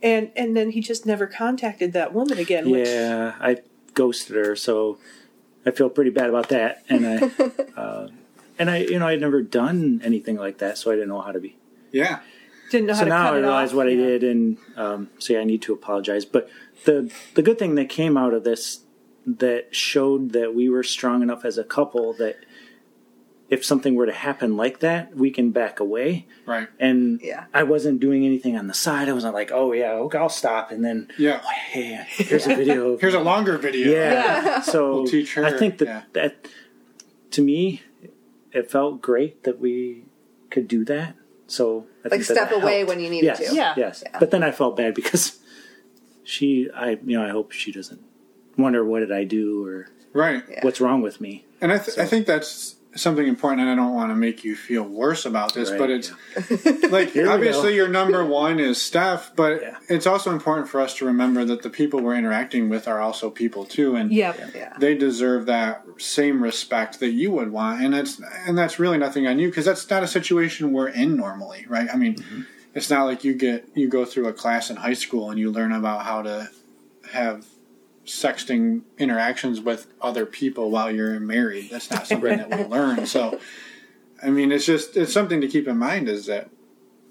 [0.03, 2.69] And and then he just never contacted that woman again.
[2.69, 3.60] Which, Yeah, I
[3.99, 4.55] ghosted her.
[4.55, 4.97] So
[5.65, 6.83] I feel pretty bad about that.
[6.89, 7.15] And I,
[7.79, 8.07] uh,
[8.57, 11.33] and I, you know, I'd never done anything like that, so I didn't know how
[11.33, 11.57] to be.
[11.91, 12.19] Yeah.
[12.71, 13.75] Didn't know how So to now cut I it realize off.
[13.75, 16.23] what I did, and um, so yeah, I need to apologize.
[16.25, 16.49] But
[16.85, 18.81] the the good thing that came out of this
[19.25, 22.38] that showed that we were strong enough as a couple that
[23.49, 26.27] if something were to happen like that, we can back away.
[26.45, 26.67] Right.
[26.79, 27.45] And Yeah.
[27.53, 29.09] I wasn't doing anything on the side.
[29.09, 31.41] I wasn't like, oh yeah, okay, I'll stop, and then Yeah.
[31.43, 32.97] oh, hey, here's a video.
[33.01, 33.91] Here's a longer video.
[33.91, 34.62] yeah.
[34.62, 36.01] So We'll teach her, I think that yeah.
[36.13, 36.47] that
[37.31, 37.81] to me,
[38.51, 40.05] it felt great that we
[40.51, 41.15] could do that.
[41.47, 43.55] So I Like think that step that away when you needed yes, to.
[43.55, 43.73] Yeah.
[43.77, 44.03] yes.
[44.05, 44.17] Yeah.
[44.19, 45.39] But then I felt bad because
[46.23, 48.01] she, I, you know, I hope she doesn't
[48.57, 50.43] wonder what did I do or Right.
[50.49, 50.59] Yeah.
[50.63, 51.45] what's wrong with me.
[51.62, 54.55] And I, th- I think that's something important, and I don't want to make you
[54.55, 56.88] feel worse about this, Right, but it's yeah.
[56.89, 57.75] like obviously go.
[57.75, 59.77] your number one is Steph, but Yeah.
[59.88, 63.29] it's also important for us to remember that the people we're interacting with are also
[63.29, 64.33] people too, and Yeah.
[64.53, 64.73] Yeah.
[64.79, 69.27] they deserve that same respect that you would want, and it's and that's really nothing
[69.27, 71.88] on you because that's not a situation we're in normally, right?
[71.91, 72.41] I mean, mm-hmm.
[72.75, 75.51] it's not like you get you go through a class in high school and you
[75.51, 76.49] learn about how to
[77.12, 77.45] have
[78.09, 81.69] sexting interactions with other people while you're married.
[81.69, 83.05] That's not something that we learn.
[83.05, 83.39] So,
[84.21, 86.49] I mean, it's just it's something to keep in mind is that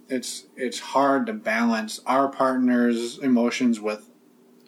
[0.08, 4.11] it's it's hard to balance our partner's emotions with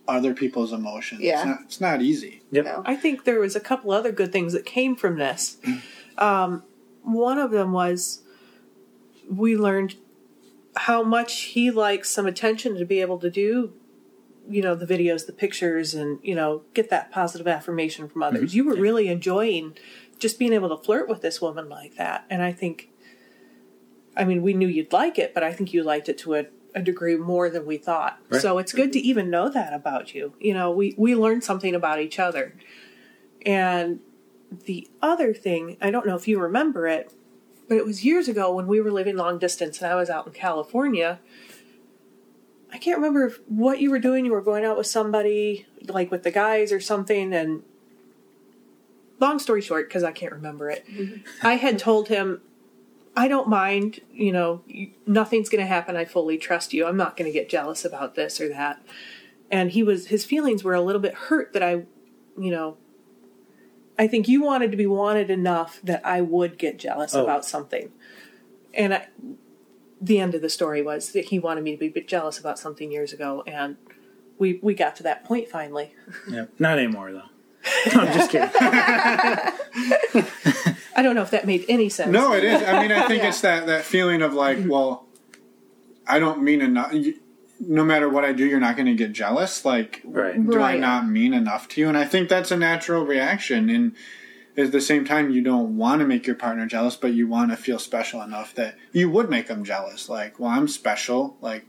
[0.06, 1.20] other people's emotions.
[1.20, 1.38] Yeah.
[1.38, 2.42] It's not, it's not easy.
[2.50, 2.64] Yep.
[2.64, 2.82] No.
[2.84, 5.58] I think there was a couple other good things that came from this.
[6.18, 6.64] Um,
[7.02, 8.22] one of them was
[9.30, 9.96] we learned
[10.76, 13.72] how much he likes some attention to be able to do,
[14.50, 18.50] you know, the videos, the pictures, and you know, get that positive affirmation from others.
[18.50, 18.56] Mm-hmm.
[18.56, 19.76] You were really enjoying
[20.18, 22.90] just being able to flirt with this woman like that, and I think,
[24.16, 26.46] I mean, we knew you'd like it, but I think you liked it to a,
[26.74, 28.18] a degree more than we thought.
[28.28, 28.42] Right.
[28.42, 30.34] So it's good to even know that about you.
[30.40, 32.54] You know, we we learned something about each other.
[33.46, 34.00] And
[34.50, 37.12] the other thing, I don't know if you remember it,
[37.68, 40.26] but it was years ago when we were living long distance and I was out
[40.26, 41.20] in California.
[42.72, 44.24] I can't remember if, what you were doing.
[44.24, 47.32] You were going out with somebody, like with the guys or something.
[47.34, 47.62] And
[49.18, 51.46] long story short, because I can't remember it, mm-hmm.
[51.46, 52.40] I had told him,
[53.16, 54.62] I don't mind, you know,
[55.06, 55.96] nothing's going to happen.
[55.96, 56.86] I fully trust you.
[56.86, 58.80] I'm not going to get jealous about this or that.
[59.50, 61.84] And he was, his feelings were a little bit hurt that I,
[62.38, 62.76] you know,
[63.98, 67.22] I think you wanted to be wanted enough that I would get jealous Oh.
[67.24, 67.90] about something.
[68.72, 69.08] And I,
[70.00, 72.38] the end of the story was that he wanted me to be a bit jealous
[72.38, 73.76] about something years ago, and
[74.38, 75.94] we we got to that point finally.
[76.28, 76.46] Yeah.
[76.58, 77.28] Not anymore though.
[77.94, 78.48] No, I'm just kidding.
[80.96, 82.10] I don't know if that made any sense.
[82.10, 82.62] No, it is.
[82.62, 83.28] I mean, I think Yeah.
[83.28, 84.68] it's that that feeling of like, mm-hmm.
[84.70, 85.06] well,
[86.06, 86.92] I don't mean enough.
[87.60, 89.64] No matter what I do, you're not going to get jealous.
[89.64, 90.34] Like, Right.
[90.34, 91.88] do I not mean enough to you?
[91.88, 93.68] And I think that's a natural reaction.
[93.68, 93.92] And
[94.60, 97.50] at the same time, you don't want to make your partner jealous, but you want
[97.50, 100.08] to feel special enough that you would make them jealous.
[100.08, 101.36] Like, well, I'm special.
[101.40, 101.66] Like,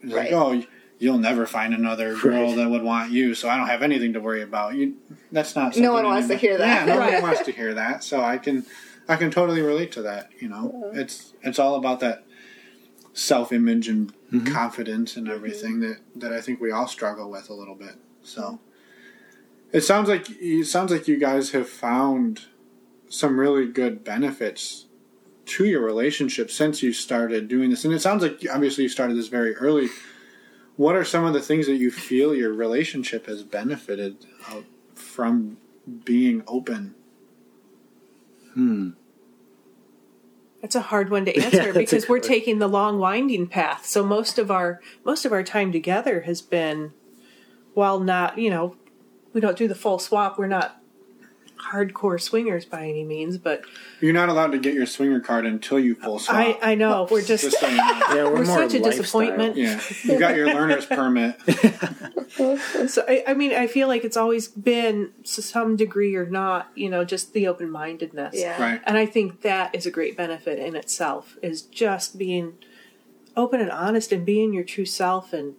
[0.00, 0.32] it's Right.
[0.32, 0.64] like, oh,
[0.98, 2.56] you'll never find another girl Right.
[2.56, 4.74] that would want you, so I don't have anything to worry about.
[4.74, 4.94] You,
[5.30, 5.74] that's not.
[5.74, 6.86] Something No one wants to hear that.
[6.86, 7.22] Yeah, nobody Right.
[7.22, 8.02] wants to hear that.
[8.02, 8.66] So I can,
[9.08, 10.30] I can totally relate to that.
[10.40, 12.24] You know, it's it's all about that
[13.12, 14.52] self image and mm-hmm.
[14.52, 15.36] confidence and mm-hmm.
[15.36, 17.96] everything that that I think we all struggle with a little bit.
[18.22, 18.60] So
[19.72, 22.46] it sounds like it sounds like you guys have found
[23.08, 24.86] some really good benefits
[25.46, 29.16] to your relationship since you started doing this, and it sounds like obviously you started
[29.16, 29.88] this very early.
[30.76, 34.60] What are some of the things that you feel your relationship has benefited uh,
[34.94, 35.56] from
[36.04, 36.94] being open?
[38.54, 38.90] Hmm.
[40.62, 42.28] It's a hard one to answer that's a because we're one.
[42.28, 43.86] taking the long winding path.
[43.86, 46.92] So most of our most of our time together has been
[47.74, 48.76] while not, you know,
[49.32, 50.38] we don't do the full swap.
[50.38, 50.80] We're not
[51.72, 53.62] hardcore swingers by any means, but
[54.00, 56.36] You're not allowed to get your swinger card until you full swap.
[56.36, 57.82] I I know we're just Just so you know.
[58.08, 58.90] Yeah, we're, We're more such a lifestyle.
[58.90, 59.56] disappointment.
[59.56, 61.36] Yeah, you got your learner's permit.
[62.88, 66.70] So I, I mean, I feel like it's always been to some degree or not,
[66.74, 68.34] you know, just the open mindedness.
[68.36, 68.60] Yeah.
[68.62, 68.80] Right.
[68.86, 72.54] And I think that is a great benefit in itself is just being
[73.36, 75.54] open and honest and being your true self and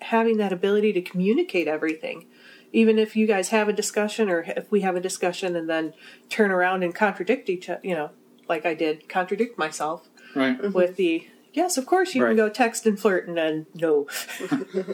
[0.00, 2.26] having that ability to communicate everything.
[2.72, 5.92] Even if you guys have a discussion or if we have a discussion and then
[6.28, 8.10] turn around and contradict each other, you know,
[8.48, 10.72] like I did, contradict myself Right.
[10.72, 12.30] with the yes, of course you Right.
[12.30, 14.06] can go text and flirt and then no.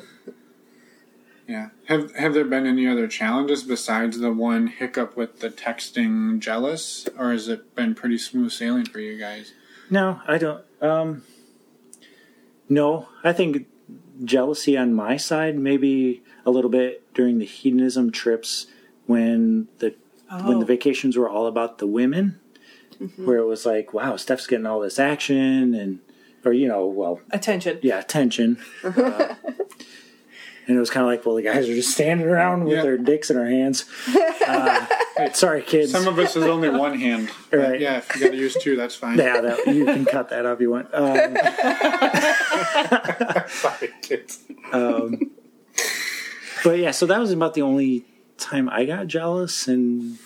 [1.49, 1.69] Yeah.
[1.87, 7.09] Have Have there been any other challenges besides the one hiccup with the texting jealous,
[7.17, 9.53] or has it been pretty smooth sailing for you guys?
[9.89, 10.65] No, I don't.
[10.83, 11.23] Um,
[12.69, 13.69] no, I think
[14.25, 18.67] jealousy on my side, maybe a little bit during the hedonism trips
[19.07, 19.95] when the
[20.31, 20.59] when Oh.
[20.61, 22.39] the vacations were all about the women,
[23.17, 26.01] where it was like, wow, Steph's getting all this action and,
[26.45, 27.79] or you know, well, Attention.
[27.83, 28.59] yeah, attention.
[28.85, 29.35] Uh,
[30.69, 32.83] and it was kind of like, well, the guys are just standing around with Yeah.
[32.83, 33.85] their dicks in their hands.
[35.19, 35.91] Uh, sorry, kids.
[35.93, 37.31] Some of us is only one hand.
[37.51, 37.81] But Right.
[37.81, 39.17] Yeah, if you got to use two, that's fine.
[39.17, 40.89] yeah, that, you can cut that off if you want.
[40.93, 41.37] Um,
[43.49, 44.41] Sorry, kids.
[44.73, 45.31] um,
[46.67, 48.05] but yeah, so that was about the only
[48.39, 50.19] time I got jealous, and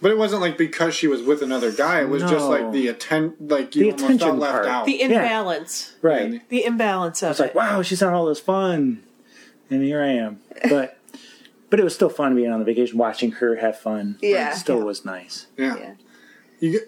[0.00, 2.00] But it wasn't like because she was with another guy.
[2.00, 4.66] It was just like the atten, like you The almost attention left part.
[4.66, 4.86] out.
[4.86, 5.94] The imbalance.
[6.02, 9.02] right, The imbalance of it's like, wow, she's having all this fun,
[9.70, 10.40] and here I am.
[10.68, 10.98] But
[11.70, 14.18] but it was still fun being on the vacation, watching her have fun.
[14.20, 14.50] Yeah.
[14.52, 14.84] it still Yeah.
[14.84, 15.46] was nice.
[15.56, 15.76] yeah.
[15.78, 15.94] Yeah.
[16.60, 16.80] You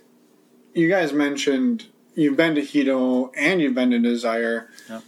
[0.74, 4.68] you guys mentioned you've been to Hedo and you've been to Desire.
[4.90, 5.00] Yeah.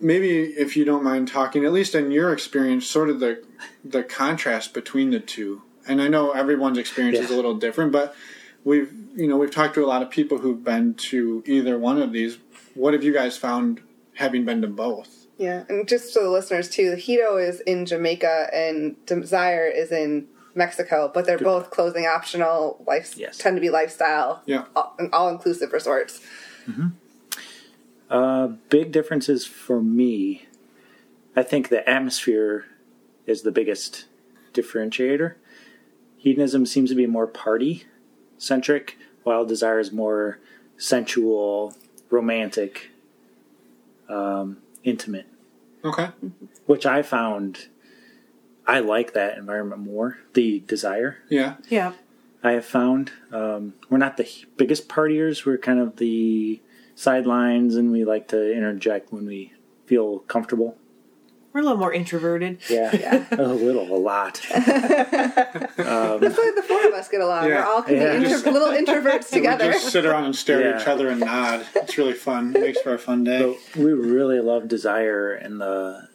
[0.00, 3.42] Maybe if you don't mind talking, at least in your experience, sort of the
[3.84, 5.62] the contrast between the two.
[5.88, 8.14] And I know everyone's experience is a little different, but
[8.64, 12.00] we've you know we've talked to a lot of people who've been to either one
[12.00, 12.38] of these.
[12.74, 13.80] What have you guys found
[14.14, 15.26] having been to both?
[15.36, 20.26] Yeah, and just for the listeners too, Hedo is in Jamaica and Desire is in
[20.54, 22.82] Mexico, but they're both clothing optional.
[22.86, 23.38] Life Yes.
[23.38, 24.64] tend to be lifestyle, Yeah.
[25.12, 26.20] all inclusive resorts.
[26.68, 26.88] Mm-hmm.
[28.10, 30.46] Uh, big differences for me.
[31.36, 32.64] I think the atmosphere
[33.26, 34.06] is the biggest
[34.54, 35.34] differentiator.
[36.16, 37.84] Hedonism seems to be more party
[38.38, 40.38] centric, while desire is more
[40.76, 41.74] sensual,
[42.10, 42.90] romantic,
[44.08, 45.26] um, intimate.
[45.84, 46.08] Okay.
[46.66, 47.68] Which I found
[48.66, 50.18] I like that environment more.
[50.34, 51.56] The desire Yeah.
[51.68, 51.92] Yeah.
[52.42, 55.44] I have found um, we're not the biggest partiers.
[55.44, 56.60] We're kind of the
[57.02, 59.52] sidelines, and we like to interject when we
[59.86, 60.76] feel comfortable.
[61.52, 62.58] We're a little more introverted.
[62.68, 64.40] Yeah, a little, a lot.
[64.52, 67.48] That's why the four of us get along.
[67.48, 67.60] Yeah.
[67.60, 68.12] We're all kind Yeah.
[68.12, 69.72] of intro- little introverts We together.
[69.72, 71.66] just sit around and stare at each other and nod.
[71.74, 72.54] It's really fun.
[72.54, 73.40] It makes for a fun day.
[73.74, 76.08] But we really love desire and the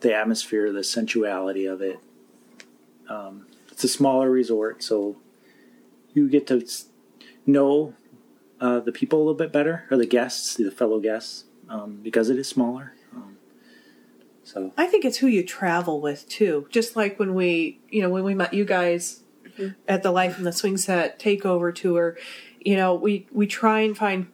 [0.00, 1.98] the atmosphere, the sensuality of it.
[3.08, 5.16] Um, it's a smaller resort, so
[6.12, 6.66] you get to
[7.46, 7.94] know
[8.62, 12.30] uh, the people a little bit better, or the guests, the fellow guests, um, because
[12.30, 12.94] it is smaller.
[13.14, 13.36] Um,
[14.44, 16.66] so I think it's who you travel with too.
[16.70, 19.24] Just like when we, you know, when we met you guys
[19.86, 22.16] at the Life in the Swing Set takeover tour,
[22.60, 24.28] you know, we we try and find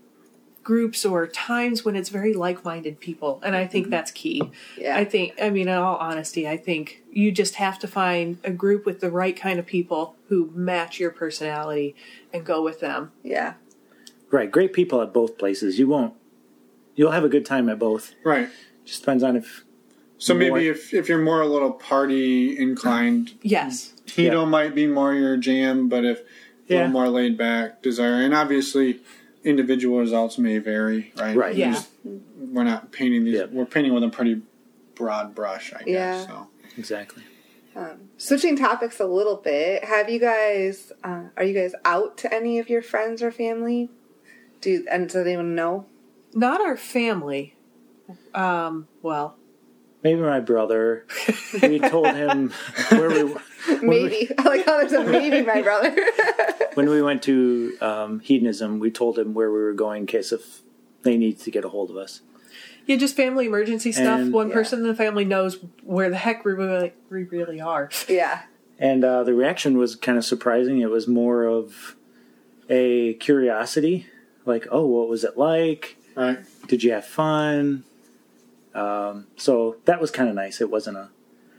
[0.62, 4.43] groups or times when it's very like-minded people, and I think that's key.
[4.76, 4.99] Yeah.
[4.99, 8.51] I think, I mean, in all honesty, I think you just have to find a
[8.51, 11.97] group with the right kind of people who match your personality
[12.35, 13.12] and go with them.
[13.24, 13.55] yeah.
[14.31, 15.79] Right, great people at both places.
[15.79, 16.14] You won't.
[16.95, 18.14] You'll have a good time at both.
[18.24, 18.49] right.
[18.85, 19.64] Just depends on if
[20.20, 23.93] So maybe More- if, if you're more a little party inclined, Yes.
[24.07, 24.45] Hedo Yeah.
[24.47, 26.24] might be more your jam, but if a
[26.66, 26.76] Yeah.
[26.79, 29.01] little more laid back, desire, and obviously
[29.45, 31.37] individual results may vary, right?
[31.37, 31.55] Right.
[31.55, 31.72] Yeah.
[31.72, 31.91] Just-
[32.53, 33.35] We're not painting these.
[33.35, 33.47] Yeah.
[33.53, 34.41] We're painting with a pretty
[34.97, 35.87] broad brush, I guess.
[35.87, 36.26] Yeah.
[36.26, 37.22] So exactly.
[38.16, 40.91] Switching topics a little bit, have you guys?
[41.05, 43.89] Uh, are you guys out to any of your friends or family?
[44.61, 45.86] Do and does anyone know?
[46.34, 47.54] Not our family.
[48.34, 49.36] Um, well,
[50.02, 51.04] Maybe my brother.
[51.62, 52.50] we told him
[52.90, 53.34] where we
[53.82, 54.30] Maybe.
[54.38, 55.96] I like how there's a maybe, my brother.
[56.74, 58.78] when we went to um, hedonism.
[58.78, 60.62] We told him where we were going in case if
[61.02, 62.20] they need to get a hold of us.
[62.86, 64.20] yeah, just family emergency stuff.
[64.20, 64.54] And- One Yeah.
[64.54, 67.90] person in the family knows where the heck we really, we really are.
[68.09, 68.42] yeah.
[68.78, 70.80] And uh, the reaction was kind of surprising.
[70.80, 71.96] It was more of
[72.70, 74.06] a curiosity,
[74.49, 75.96] like, "Oh, what was it like?
[76.16, 76.38] right.
[76.66, 77.84] Did you have fun?"
[78.74, 80.61] Um, so that was kind of nice.
[80.61, 81.09] It wasn't a,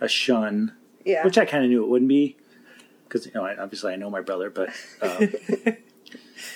[0.02, 0.74] a shun,
[1.06, 1.24] Yeah.
[1.26, 2.38] which I kind of knew it wouldn't be,
[3.04, 4.70] because you know, I, obviously I know my brother, but
[5.02, 5.30] um,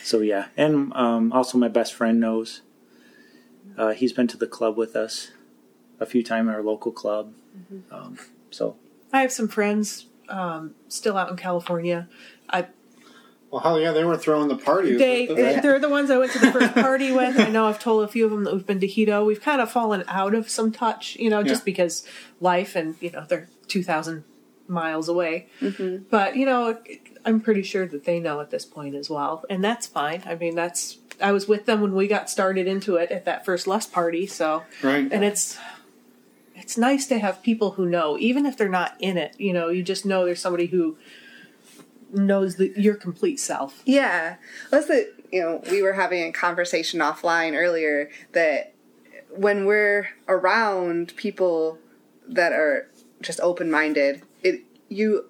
[0.03, 2.61] so yeah, and um, also my best friend knows.
[3.77, 5.31] Uh, he's been to the club with us
[5.99, 7.33] a few times, our local club.
[7.91, 8.17] Um,
[8.51, 8.75] so
[9.11, 12.07] I have some friends um, still out in California.
[12.49, 12.67] I
[13.53, 14.97] Well, hell yeah, they were throwing the parties.
[14.97, 15.37] they Right?
[15.37, 17.39] Eh, they're the ones I went to the first party with.
[17.39, 19.23] I know I've told a few of them that we've been to Hedo.
[19.27, 21.65] We've kind of fallen out of some touch, you know, just Yeah.
[21.65, 22.03] because
[22.41, 24.23] life and you know they're two thousand
[24.67, 25.49] miles away.
[25.61, 26.05] Mm-hmm.
[26.09, 26.79] But you know,
[27.25, 30.23] I'm pretty sure that they know at this point as well, and that's fine.
[30.25, 33.45] I mean, that's I was with them when we got started into it at that
[33.45, 35.07] first Lust party, so right.
[35.11, 35.59] and it's
[36.55, 39.69] it's nice to have people who know even if they're not in it you know
[39.69, 40.95] you just know there's somebody who
[42.13, 44.35] knows the, your complete self Yeah.
[44.71, 48.73] That's the you know, we were having a conversation offline earlier that
[49.31, 51.79] when we're around people
[52.27, 52.87] that are
[53.21, 55.25] just open minded, it you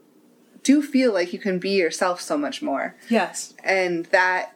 [0.64, 2.96] do feel like you can be yourself so much more.
[3.10, 4.56] yes And that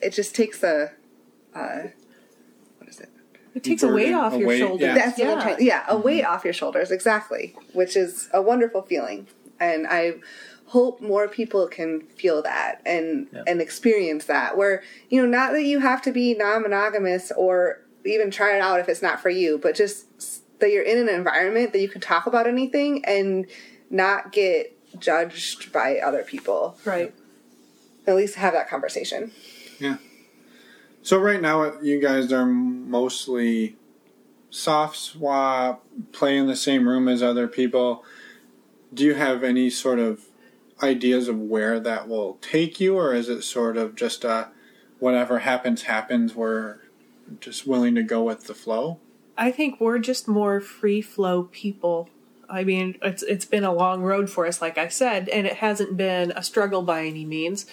[0.00, 0.92] it just takes a
[1.54, 1.88] uh,
[2.78, 3.08] what is it?
[3.54, 4.80] It takes a weight off a your weight, shoulders.
[4.86, 4.94] yeah.
[4.94, 5.40] That's yeah.
[5.42, 5.56] trying.
[5.64, 9.26] Yeah, a weight off your shoulders, exactly, which is a wonderful feeling,
[9.58, 10.16] and I
[10.66, 13.42] hope more people can feel that and Yeah.
[13.46, 14.56] and experience that.
[14.56, 18.80] Where you know, not that you have to be non-monogamous or even try it out
[18.80, 20.06] if it's not for you, but just
[20.60, 23.46] that you're in an environment that you can talk about anything and
[23.90, 26.78] not get judged by other people.
[26.84, 27.12] Right.
[28.06, 29.32] At least have that conversation.
[29.78, 29.96] Yeah.
[31.02, 33.76] So right now, uh, you guys are mostly
[34.50, 38.04] soft swap, play in the same room as other people.
[38.94, 40.24] Do you have any sort of
[40.82, 44.48] ideas of where that will take you, or is it sort of just a
[44.98, 46.34] whatever happens happens?
[46.34, 46.78] We're
[47.40, 48.98] just willing to go with the flow.
[49.36, 52.08] I think we're just more free flow people.
[52.48, 55.54] I mean, it's it's been a long road for us, like I said, and it
[55.54, 57.66] hasn't been a struggle by any means.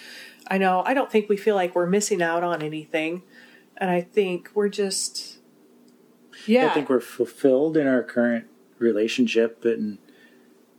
[0.48, 3.22] I know I don't think we feel like we're missing out on anything,
[3.76, 5.38] and I think we're just
[6.46, 6.66] yeah.
[6.66, 8.46] I think we're fulfilled in our current
[8.78, 9.98] relationship, and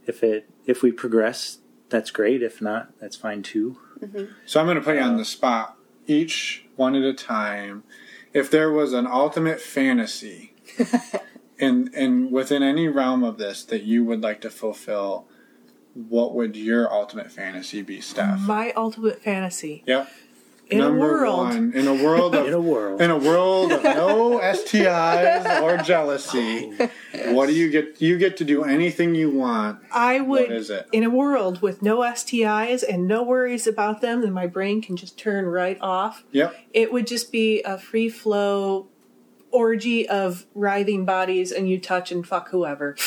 [0.06, 1.60] if it if we progress,
[1.90, 2.42] that's great.
[2.42, 3.78] If not, that's fine too.
[4.00, 4.26] Mm-hmm.
[4.46, 5.78] So I'm going to put you on the spot,
[6.08, 7.84] each one at a time.
[8.34, 10.54] If there was an ultimate fantasy,
[11.60, 15.26] and and within any realm of this that you would like to fulfill,
[15.94, 18.42] what would your ultimate fantasy be, Steph?
[18.42, 20.10] my ultimate fantasy Yep.
[20.68, 21.38] In Number a world.
[21.50, 23.02] one, in a world of In a world.
[23.02, 26.72] in a world of no STIs or jealousy,
[27.28, 28.02] what do you get?
[28.02, 29.80] You get to do anything you want.
[29.92, 30.88] I would, is it?
[30.92, 34.96] in a world with no STIs and no worries about them, and my brain can
[34.96, 36.24] just turn right off.
[36.32, 36.56] Yep.
[36.74, 38.88] It would just be a free flow
[39.52, 42.96] orgy of writhing bodies, and you touch and fuck whoever.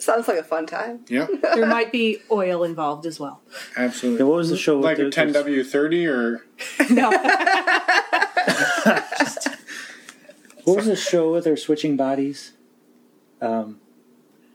[0.00, 1.00] Sounds like a fun time.
[1.08, 1.26] Yeah.
[1.54, 3.40] there might be oil involved as well.
[3.76, 4.20] Absolutely.
[4.20, 4.76] And what was the show?
[4.76, 6.46] with like a the- 10W30 or
[6.90, 7.10] No,
[10.64, 12.52] What was the show with their switching bodies?
[13.40, 13.80] Um,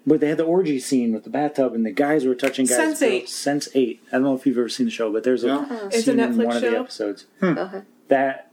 [0.05, 2.75] but they had the orgy scene with the bathtub, and the guys were touching guys.
[2.75, 3.27] Sense eight.
[3.27, 4.01] Sense eight.
[4.09, 5.61] I don't know if you've ever seen the show, but there's a No.
[5.61, 5.79] Uh-huh.
[5.87, 6.79] It's a scene in Netflix one of the show?
[6.81, 7.25] episodes.
[7.41, 7.81] Okay.
[8.09, 8.44] That,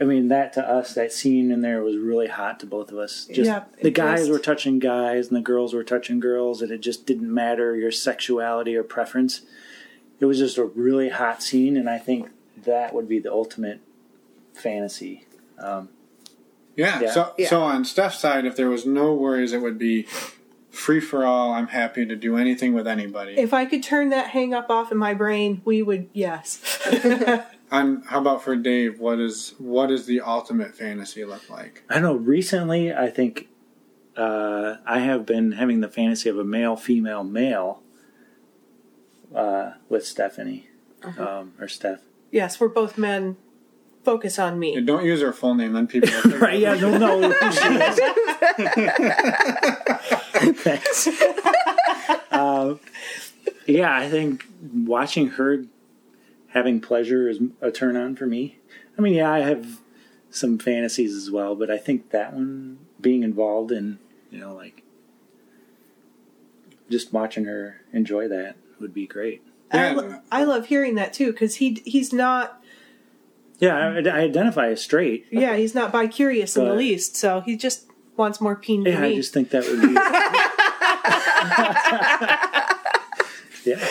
[0.00, 2.98] I mean, that to us, that scene in there was really hot to both of
[2.98, 3.26] us.
[3.26, 6.72] Just Yeah, the guys just- were touching guys, and the girls were touching girls, and
[6.72, 9.42] it just didn't matter your sexuality or preference.
[10.18, 12.28] It was just a really hot scene, and I think
[12.64, 13.80] that would be the ultimate
[14.52, 15.26] fantasy.
[15.58, 15.88] Um,
[16.76, 17.00] Yeah.
[17.00, 17.10] Yeah.
[17.12, 17.48] So Yeah.
[17.48, 20.06] so on Steph's side, if there was no worries, it would be
[20.70, 21.52] free for all.
[21.52, 23.38] I'm happy to do anything with anybody.
[23.38, 26.08] if I could turn that hang up off in my brain, we would.
[26.12, 26.58] Yes.
[27.72, 29.00] On how about for Dave?
[29.00, 31.82] What is what does the ultimate fantasy look like?
[31.90, 32.14] I know.
[32.14, 33.48] Recently, I think
[34.16, 37.82] uh, I have been having the fantasy of a male, female, male
[39.34, 40.68] uh, with Stephanie
[41.18, 42.00] um, or Steph.
[42.30, 43.36] yes, we're both men.
[44.04, 44.76] Focus on me.
[44.76, 46.10] And don't use her full name, then people.
[46.12, 46.58] will think- Right?
[46.60, 46.74] Yeah.
[46.74, 46.98] No.
[46.98, 47.32] No.
[47.32, 47.98] who she is.
[50.62, 51.08] Thanks.
[52.30, 52.80] Um,
[53.66, 54.44] yeah, I think
[54.74, 55.64] watching her
[56.54, 58.58] having pleasure is a turn on for me.
[58.96, 59.80] I mean, yeah, I have
[60.30, 63.98] some fantasies as well, but I think that one being involved in,
[64.30, 64.82] you know, like
[66.88, 69.42] just watching her enjoy that would be great.
[69.70, 72.62] I, lo- I love hearing that too because he he's not.
[73.58, 75.26] Yeah, I, I identify as straight.
[75.30, 77.16] Yeah, he's not bi curious in the least.
[77.16, 77.86] So he just
[78.16, 79.12] wants more peen for Yeah, me.
[79.12, 79.94] I just think that would be.
[83.64, 83.84] yeah,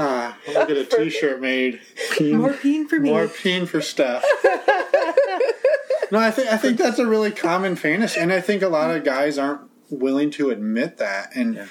[0.00, 1.80] Ah, we'll get a T-shirt made.
[2.20, 3.10] more peen for me.
[3.10, 4.22] More peen for Steph.
[6.12, 8.94] no, I think I think that's a really common fantasy, and I think a lot
[8.94, 11.34] of guys aren't willing to admit that.
[11.34, 11.66] And Yeah.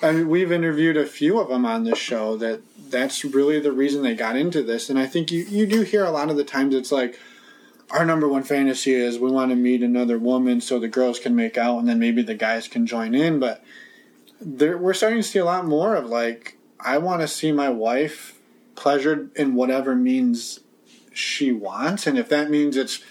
[0.00, 3.72] I mean, we've interviewed a few of them on this show that that's really the
[3.72, 4.88] reason they got into this.
[4.88, 7.18] And I think you you do hear a lot of the times it's like.
[7.90, 11.34] Our number one fantasy is we want to meet another woman so the girls can
[11.34, 13.40] make out and then maybe the guys can join in.
[13.40, 13.64] But
[14.42, 17.68] there, we're starting to see a lot more of like, I want to see my
[17.68, 18.38] wife
[18.76, 20.60] pleasured in whatever means
[21.12, 23.02] she wants and if that means it's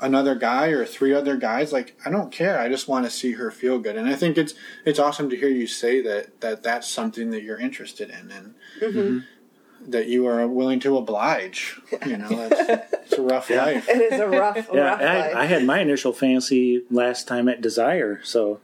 [0.00, 3.32] another guy or three other guys like i don't care i just want to see
[3.32, 4.54] her feel good and i think it's
[4.84, 8.54] it's awesome to hear you say that that that's something that you're interested in and
[8.80, 8.98] mm-hmm.
[8.98, 9.90] Mm-hmm.
[9.90, 13.64] that you are willing to oblige you know that's it's a rough Yeah.
[13.64, 14.80] life It is a rough, yeah.
[14.80, 15.34] rough life.
[15.36, 18.60] I, I had my initial fancy last time at Desire, so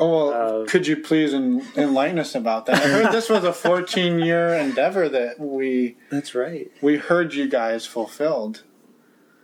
[0.00, 3.44] oh well Uh, could you please en- enlighten us about that i heard this was
[3.44, 6.70] a 14 year endeavor that we that's right.
[6.82, 8.62] we heard you guys fulfilled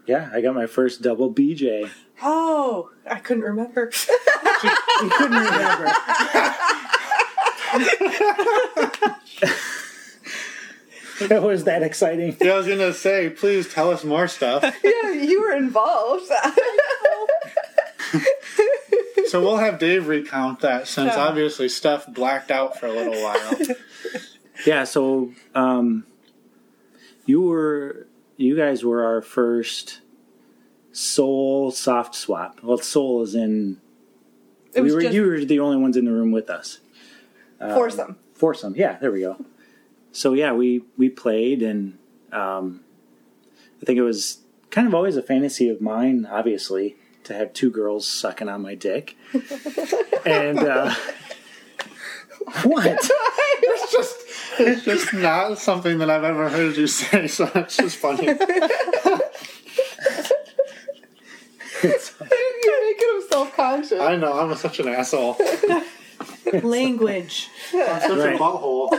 [0.07, 1.91] Yeah, I got my first double BJ.
[2.23, 3.91] oh, I couldn't remember.
[5.03, 5.91] You couldn't remember.
[11.19, 12.37] It was that exciting.
[12.41, 14.63] Yeah, I was gonna say, please tell us more stuff.
[14.85, 16.31] yeah, you were involved.
[19.29, 21.25] So we'll have Dave recount that since Yeah.
[21.25, 23.59] obviously Steph blacked out for a little while.
[24.65, 26.07] Yeah, so um,
[27.27, 28.07] you were
[28.39, 30.01] you guys were our first
[30.93, 32.61] soul soft swap.
[32.63, 33.79] Well, soul is in.
[34.75, 36.79] It we was were just- you were the only ones in the room with us.
[37.61, 38.17] Foursome.
[38.35, 39.45] Foursome, yeah, there we go.
[40.11, 41.99] So yeah, we we played, and
[42.33, 42.81] um,
[43.83, 44.39] I think it was
[44.71, 46.97] kind of always a fantasy of mine, obviously,
[47.27, 49.17] to have two girls sucking on my dick.
[50.27, 50.95] and uh,
[52.65, 53.11] what?
[53.69, 54.17] It's just,
[54.61, 58.25] it's just not something that I've ever heard you say, so it's just funny.
[58.27, 58.35] You're
[61.83, 64.01] making him self-conscious.
[64.01, 65.37] I know, I'm such an asshole.
[66.63, 67.49] Language.
[67.75, 68.35] I'm such Right.
[68.35, 68.99] a butthole.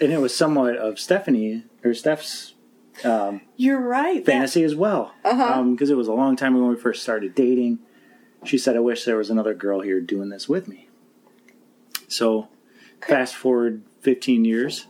[0.00, 2.51] And it was somewhat of Stephanie or Steph's
[3.04, 4.24] um, You're right.
[4.24, 5.12] that- fantasy as well.
[5.22, 7.78] Because it was a long time ago when we first started dating.
[8.44, 10.88] She said, I wish there was another girl here doing this with me.
[12.08, 12.48] So,
[13.00, 14.86] fast forward 15 years.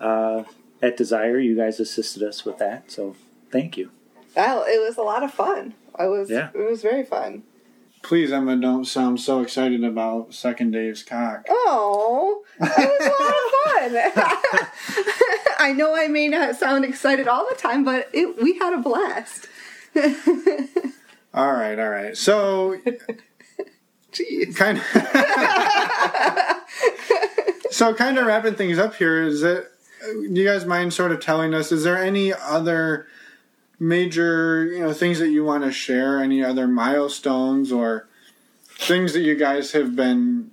[0.00, 0.44] Uh,
[0.80, 2.90] at Desire, you guys assisted us with that.
[2.90, 3.16] So,
[3.50, 3.90] thank you.
[4.36, 5.74] Well, it was a lot of fun.
[5.96, 6.30] I was.
[6.30, 6.50] Yeah.
[6.54, 7.42] It was very fun.
[8.02, 11.44] Please, Emma, don't sound so excited about second Dave's cock.
[11.50, 15.36] Oh, it was a lot of fun.
[15.60, 18.78] I know I may not sound excited all the time, but it, we had a
[18.78, 19.46] blast.
[21.32, 22.16] All right, all right.
[22.16, 22.76] So,
[24.12, 24.56] Jeez.
[24.56, 24.84] kind of.
[27.70, 29.68] so, kind of wrapping things up here is that.
[30.02, 31.70] Do you guys mind sort of telling us?
[31.70, 33.06] Is there any other
[33.78, 36.20] major, you know, things that you want to share?
[36.20, 38.08] Any other milestones or
[38.66, 40.50] things that you guys have been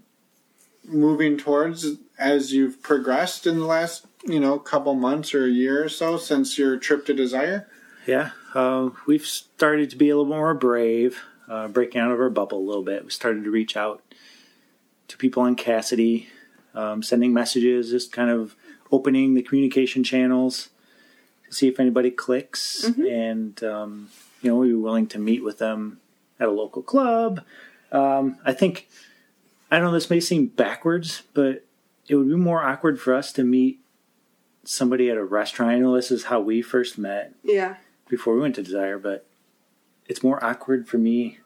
[0.83, 1.87] moving towards
[2.19, 5.89] as you've progressed in the last, you know, a couple months or a year or
[5.89, 7.67] so since your trip to Desire?
[8.05, 12.29] Yeah, uh, we've started to be a little more brave, uh, breaking out of our
[12.29, 13.03] bubble a little bit.
[13.03, 14.03] We started to reach out
[15.07, 16.27] to people on Kasidie,
[16.75, 18.55] um, sending messages, just kind of
[18.91, 20.69] opening the communication channels
[21.47, 24.09] to see if anybody clicks, and um,
[24.41, 25.99] you know, we were willing to meet with them
[26.39, 27.41] at a local club.
[27.91, 28.87] Um, I think
[29.71, 31.65] I don't know this may seem backwards, but
[32.07, 33.79] it would be more awkward for us to meet
[34.67, 35.71] somebody at a restaurant.
[35.71, 37.77] I know this is how we first met Yeah.
[38.09, 39.25] before we went to Desire, but
[40.07, 41.39] it's more awkward for me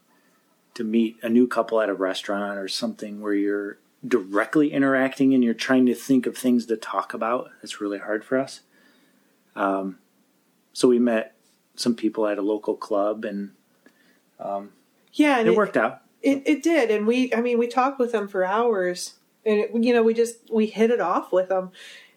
[0.73, 5.43] to meet a new couple at a restaurant or something where you're directly interacting and
[5.43, 7.51] you're trying to think of things to talk about.
[7.61, 8.61] It's really hard for us.
[9.55, 9.99] Um,
[10.73, 11.35] so we met
[11.75, 13.51] some people at a local club and
[14.39, 14.71] um,
[15.13, 16.01] Yeah, and it worked out.
[16.23, 19.15] It, it did, and we I mean we talked with them for hours,
[19.45, 21.71] and it, you know we just we hit it off with them,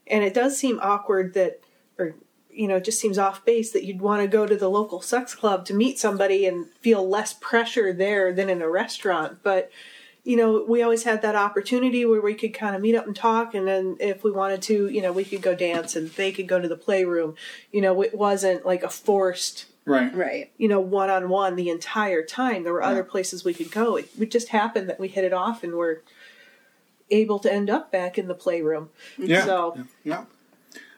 [0.06, 1.60] and it does seem awkward that,
[1.98, 2.14] or
[2.50, 5.00] you know, it just seems off base that you'd want to go to the local
[5.00, 9.70] sex club to meet somebody and feel less pressure there than in a restaurant, but.
[10.26, 13.14] You know, we always had that opportunity where we could kind of meet up and
[13.14, 16.32] talk, and then if we wanted to, you know, we could go dance and they
[16.32, 17.34] could go to the playroom.
[17.70, 20.14] You know, it wasn't like a forced Right.
[20.14, 20.50] Right.
[20.56, 22.62] you know, one on one the entire time.
[22.62, 23.96] There were other places we could go.
[23.96, 26.02] It, it just happened that we hit it off and were
[27.10, 28.90] able to end up back in the playroom.
[29.18, 29.44] Yeah.
[29.44, 30.24] So Yeah.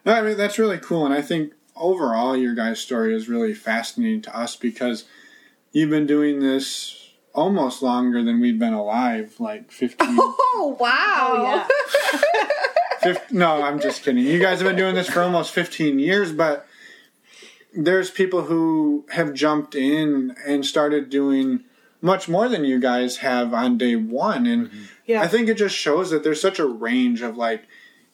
[0.05, 1.05] No, I mean, that's really cool.
[1.05, 5.05] And I think overall, your guys' story is really fascinating to us because
[5.73, 11.35] you've been doing this almost longer than we've been alive like 15, Oh wow!
[11.37, 11.67] oh
[13.03, 15.99] yeah, 15 no i'm just kidding you guys have been doing this for almost 15
[15.99, 16.67] years but
[17.77, 21.63] there's people who have jumped in and started doing
[22.07, 24.83] much more than you guys have on day one and mm-hmm.
[25.05, 25.21] yeah.
[25.21, 27.65] I think it just shows that there's such a range of like,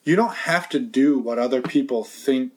[0.03, 2.53] you don't have to do what other people think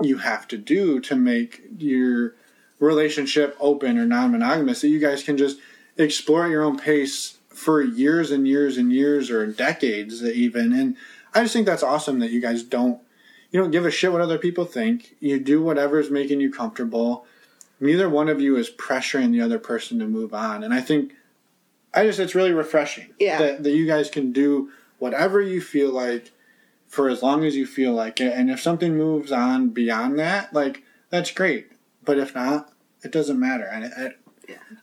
[0.00, 2.34] you have to do to make your
[2.78, 4.82] relationship open or non monogamous.
[4.82, 5.58] That you guys can just
[5.96, 10.72] explore at your own pace for years and years and years or decades even.
[10.72, 10.96] And
[11.34, 13.00] I just think that's awesome that you guys don't
[13.50, 15.14] you don't give a shit what other people think.
[15.20, 17.26] You do whatever's making you comfortable.
[17.80, 20.62] Neither one of you is pressuring the other person to move on.
[20.62, 21.12] And I think
[21.92, 23.38] I just it's really refreshing Yeah.
[23.38, 26.30] that, that you guys can do whatever you feel like
[26.88, 28.32] for as long as you feel like it.
[28.32, 31.72] And if something moves on beyond that, like that's great.
[32.04, 32.72] But if not,
[33.02, 33.64] it doesn't matter.
[33.64, 34.14] And I,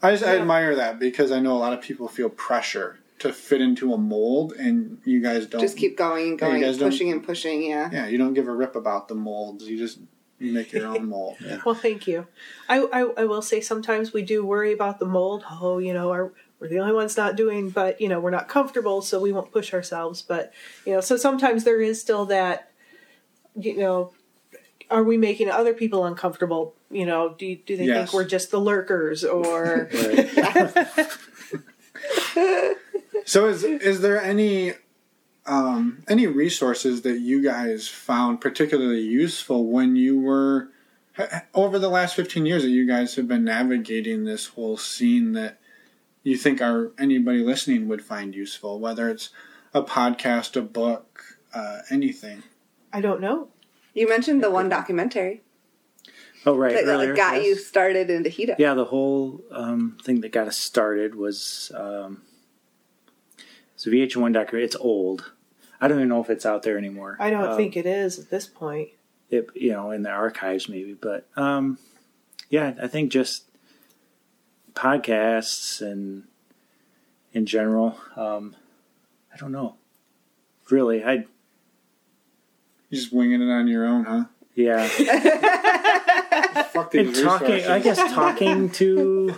[0.01, 3.31] I just I admire that because I know a lot of people feel pressure to
[3.31, 5.61] fit into a mold, and you guys don't.
[5.61, 7.63] Just keep going and Yeah, you going, guys and don't- pushing and pushing.
[7.63, 7.89] Yeah.
[7.93, 9.67] Yeah, you don't give a rip about the molds.
[9.67, 9.99] You just
[10.41, 11.37] you make your own mold.
[11.39, 11.61] Yeah.
[11.65, 12.27] Well, thank you.
[12.67, 15.43] I, I I will say sometimes we do worry about the mold.
[15.49, 18.47] Oh, you know, our we're the only ones not doing, but you know, we're not
[18.47, 20.21] comfortable, so we won't push ourselves.
[20.21, 20.53] But
[20.85, 22.71] you know, so sometimes there is still that
[23.59, 24.13] you know,
[24.89, 26.75] are we making other people uncomfortable?
[26.89, 27.97] You know, do do they Yes.
[28.09, 29.89] think we're just the lurkers or
[33.25, 34.73] So is is there any
[35.45, 40.69] um, any resources that you guys found particularly useful when you were
[41.53, 45.59] over the last 15 years that you guys have been navigating this whole scene that
[46.23, 49.29] you think are anybody listening would find useful whether it's
[49.73, 52.43] a podcast a book uh, anything
[52.93, 53.49] I don't know.
[53.93, 55.41] You mentioned the one documentary
[56.45, 56.73] oh, right.
[56.73, 57.45] that, that earlier, got yes.
[57.45, 58.55] you started into Hedo.
[58.57, 62.21] Yeah, the whole um, thing that got us started was um,
[63.83, 64.63] it's a VH1 documentary.
[64.63, 65.31] It's old.
[65.79, 67.17] I don't even know if it's out there anymore.
[67.19, 68.89] I don't Um, think it is at this point.
[69.31, 70.93] it, you know, in the archives maybe.
[70.93, 71.79] But um,
[72.49, 73.45] yeah, I think just
[74.73, 76.23] podcasts and
[77.33, 77.97] in general.
[78.15, 78.55] Um,
[79.33, 79.75] I don't know.
[80.69, 81.13] Really, I
[82.89, 84.85] You're just winging it on your own huh yeah.
[86.73, 87.65] Fuck and talking.
[87.65, 89.35] I guess, talking to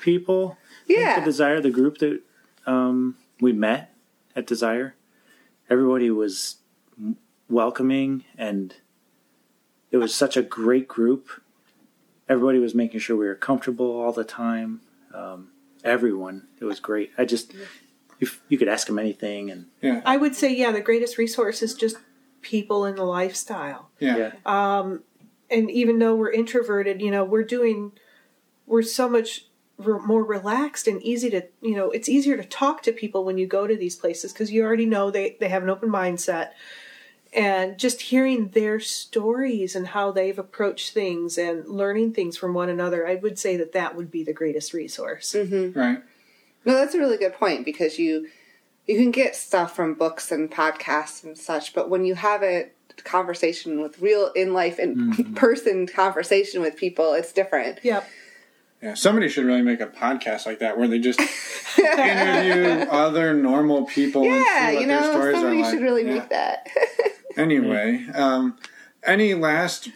[0.00, 0.58] people.
[0.88, 1.20] Yeah.
[1.20, 2.20] the Desire, the group that
[2.66, 3.94] um, we met
[4.34, 4.94] at Desire,
[5.70, 6.56] everybody was
[7.48, 8.74] welcoming, and
[9.90, 11.28] it was such a great group.
[12.28, 14.80] Everybody was making sure we were comfortable all the time.
[15.14, 15.48] Um,
[15.82, 17.10] everyone, it was great.
[17.16, 17.54] I just,
[18.20, 21.62] if you could ask them anything, and yeah I would say, yeah, the greatest resource
[21.62, 21.96] is just
[22.42, 23.90] people in the lifestyle.
[23.98, 24.92] yeah, yeah,
[25.50, 27.92] And even though we're introverted, you know, we're doing,
[28.66, 29.46] we're so much
[29.78, 33.38] re- more relaxed and easy to, you know, it's easier to talk to people when
[33.38, 36.50] you go to these places because you already know they, they have an open mindset.
[37.32, 42.70] And just hearing their stories and how they've approached things and learning things from one
[42.70, 45.34] another, I would say that that would be the greatest resource.
[45.36, 45.78] Mm-hmm.
[45.78, 46.02] right
[46.64, 48.28] No, that's a really good point because you
[48.86, 52.70] you can get stuff from books and podcasts and such, but when you have a
[53.04, 55.34] conversation with real in life and mm-hmm.
[55.34, 57.78] person conversation with people, it's different.
[57.82, 58.08] Yep.
[58.82, 61.18] Yeah, somebody should really make a podcast like that where they just
[61.78, 65.70] interview other normal people and Yeah, see what you their know, stories somebody like.
[65.72, 66.14] should really Yeah.
[66.14, 66.66] make that.
[67.36, 68.56] Anyway, um,
[69.04, 69.90] any last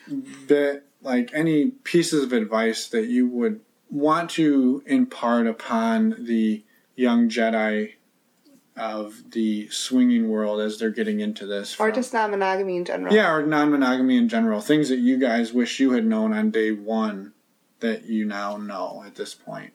[0.47, 3.59] bit, like any pieces of advice that you would
[3.91, 6.62] want to impart upon the
[6.95, 7.95] young Jedi
[8.76, 11.74] of the swinging world as they're getting into this?
[11.80, 13.12] or from- just non monogamy in general.
[13.12, 14.61] yeah, or non-monogamy in general.
[14.61, 17.33] Things that you guys wish you had known on day one
[17.83, 19.72] that you now know at this point.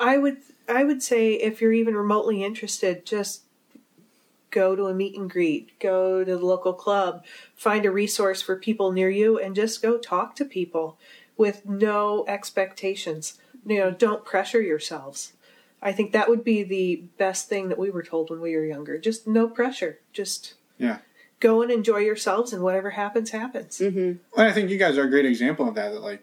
[0.00, 0.38] I would
[0.68, 3.42] I would say if you're even remotely interested, just
[4.50, 7.24] go to a meet and greet, go to the local club,
[7.54, 10.98] find a resource for people near you, and just go talk to people
[11.36, 13.38] with no expectations.
[13.66, 15.32] You know, don't pressure yourselves.
[15.80, 18.64] I think that would be the best thing that we were told when we were
[18.64, 18.98] younger.
[18.98, 19.98] Just no pressure.
[20.12, 20.98] Just Yeah.
[21.40, 23.78] go and enjoy yourselves, and whatever happens, happens.
[23.78, 23.98] Mm-hmm.
[23.98, 25.90] And I think you guys are a great example of that.
[25.92, 26.22] That like,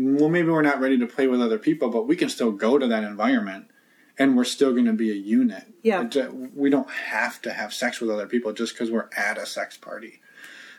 [0.00, 2.78] well, maybe we're not ready to play with other people, but we can still go
[2.78, 3.70] to that environment,
[4.18, 5.64] and we're still going to be a unit.
[5.82, 6.08] Yeah.
[6.54, 9.76] We don't have to have sex with other people just because we're at a sex
[9.76, 10.20] party.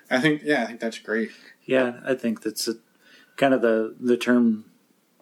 [0.09, 1.31] I think, yeah, I think that's great.
[1.65, 2.75] yeah, I think that's a,
[3.37, 4.65] kind of the the term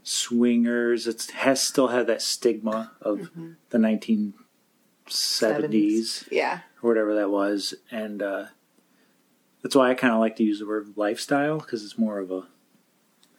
[0.03, 1.05] swingers.
[1.05, 3.29] It has still had that stigma of
[3.69, 4.33] the nineteen
[5.07, 6.27] seventies.
[6.31, 6.59] Yeah.
[6.81, 8.45] or whatever that was, and uh,
[9.61, 12.31] that's why I kind of like to use the word lifestyle because it's more of
[12.31, 12.47] a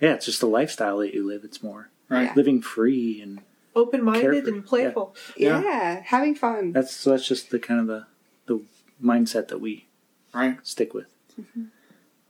[0.01, 1.44] yeah, it's just the lifestyle that you live.
[1.44, 2.24] It's more Right.
[2.24, 2.32] Yeah.
[2.34, 3.40] living free, and
[3.76, 5.14] Open minded and playful.
[5.36, 5.62] Yeah.
[5.62, 6.03] Yeah.
[6.05, 6.72] Having fun.
[6.72, 8.07] that's so that's just the kind of the
[8.46, 8.62] the
[9.03, 9.86] mindset that we
[10.34, 10.59] Right.
[10.66, 11.07] stick with.
[11.40, 11.64] Mm-hmm.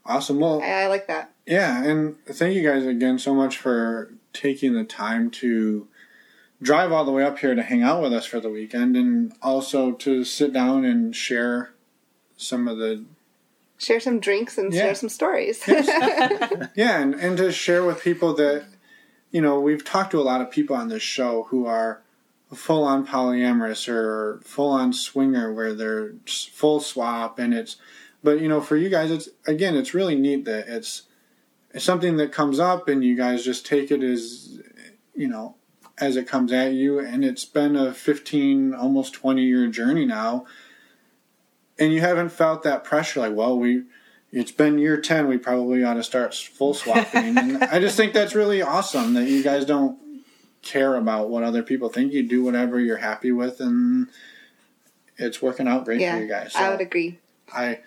[0.05, 0.41] Awesome.
[0.41, 1.33] Well, I, I like that.
[1.47, 5.89] Yeah, and thank you guys again so much for taking the time to
[6.63, 9.33] drive all the way up here to hang out with us for the weekend and
[9.43, 11.73] also to sit down and share
[12.37, 13.05] some of the
[13.81, 14.83] Share some drinks and Yeah.
[14.83, 15.63] share some stories.
[15.69, 18.65] yeah and, and to share with people that
[19.31, 22.03] you know we've talked to a lot of people on this show who are
[22.55, 27.77] full on polyamorous or full on swinger where they're full swap and it's
[28.23, 31.03] but you know for you guys it's again it's really neat that it's
[31.73, 34.59] it's something that comes up and you guys just take it as
[35.15, 35.55] you know
[35.99, 40.45] as it comes at you and it's been a 15 almost 20 year journey now
[41.81, 43.83] and you haven't felt that pressure like well we
[44.33, 48.13] it's been year 10 we probably ought to start full swapping and i just think
[48.13, 49.99] that's really awesome that you guys don't
[50.63, 54.07] care about what other people think you do whatever you're happy with and
[55.17, 56.15] it's working out great yeah.
[56.15, 57.19] for you guys I would agree.
[57.53, 57.81] I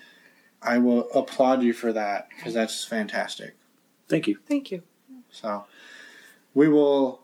[0.64, 3.56] I will applaud you for that because that's fantastic.
[4.08, 4.40] Thank you.
[4.48, 4.84] Thank you.
[5.30, 5.66] So
[6.54, 7.22] we will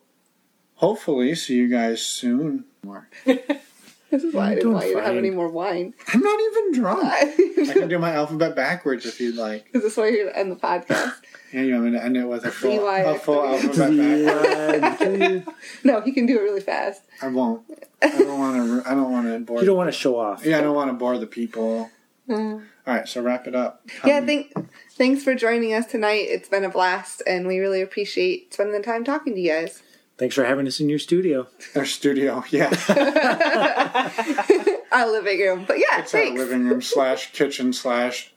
[0.76, 2.66] hopefully see you guys soon.
[2.84, 3.08] More.
[4.12, 5.18] This is why I didn't doing want you to have fine.
[5.18, 5.94] any more wine.
[6.08, 7.04] I'm not even drunk.
[7.70, 9.70] I can do my alphabet backwards if you'd like.
[9.74, 11.14] Is this why you're gonna end the podcast?
[11.52, 15.48] Yeah, you want me to end it with a full, CY a full alphabet backwards?
[15.84, 17.02] No, he can do it really fast.
[17.24, 17.64] I won't.
[18.04, 18.88] I don't want to.
[18.88, 19.60] I don't want to bore.
[19.60, 20.46] You don't want to show off.
[20.46, 21.90] yeah, I don't want to bore the people.
[22.28, 22.64] Mm.
[22.86, 23.82] All right, so wrap it up.
[24.06, 24.54] Yeah, thank,
[24.92, 26.28] thanks for joining us tonight.
[26.30, 29.82] It's been a blast, and we really appreciate spending the time talking to you guys.
[30.20, 31.48] Thanks for having us in your studio.
[31.76, 32.70] Our studio, yeah,
[34.92, 38.34] Our living room, but yeah, it's our living room slash kitchen slash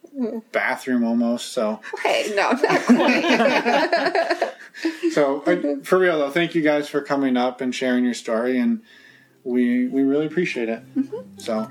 [0.53, 1.53] bathroom almost.
[1.53, 4.53] So, Hey, no, not quite.
[5.13, 8.61] so uh, for real though, thank you guys for coming up and sharing your story,
[8.61, 8.83] and
[9.43, 10.85] we we really appreciate it.
[11.39, 11.69] So,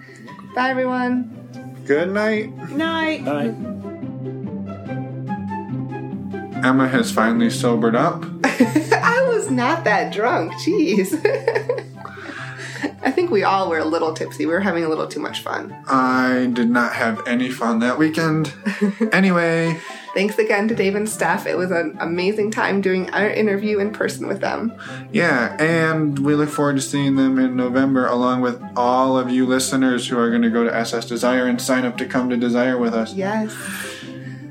[0.56, 1.84] Bye, everyone.
[1.86, 2.54] good night.
[2.72, 3.24] Night.
[3.24, 3.88] Bye.
[6.64, 8.24] Emma has finally sobered up.
[8.44, 10.54] I was not that drunk.
[10.54, 11.14] Jeez.
[13.04, 14.46] I think we all were a little tipsy.
[14.46, 15.76] We were having a little too much fun.
[15.88, 18.54] I did not have any fun that weekend.
[19.12, 19.80] anyway,
[20.14, 21.46] Thanks again to Dave and Steph.
[21.48, 24.74] It was an amazing time doing our interview in person with them.
[25.14, 29.46] yeah, and we look forward to seeing them in November, along with all of you
[29.46, 32.36] listeners who are going to go to SS Desire and sign up to come to
[32.36, 33.14] Desire with us.
[33.14, 33.56] Yes.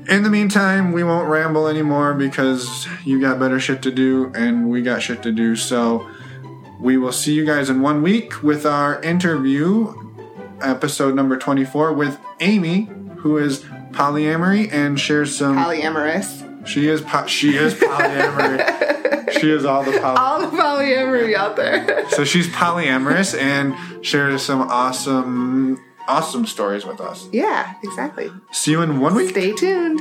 [0.09, 4.69] In the meantime, we won't ramble anymore because you got better shit to do and
[4.69, 5.55] we got shit to do.
[5.55, 6.09] So
[6.79, 9.93] we will see you guys in one week with our interview,
[10.61, 15.55] episode number 24, with Amy, who is polyamory and shares some.
[15.57, 16.67] Polyamorous.
[16.67, 19.31] she is po- she is polyamory.
[19.39, 20.17] she is all the poly.
[20.17, 22.09] All the polyamory out there.
[22.09, 23.75] So she's polyamorous and
[24.05, 25.81] shares some awesome
[26.11, 27.27] awesome stories with us.
[27.31, 28.29] yeah, exactly.
[28.51, 29.29] See you in one week.
[29.29, 29.99] Stay tuned.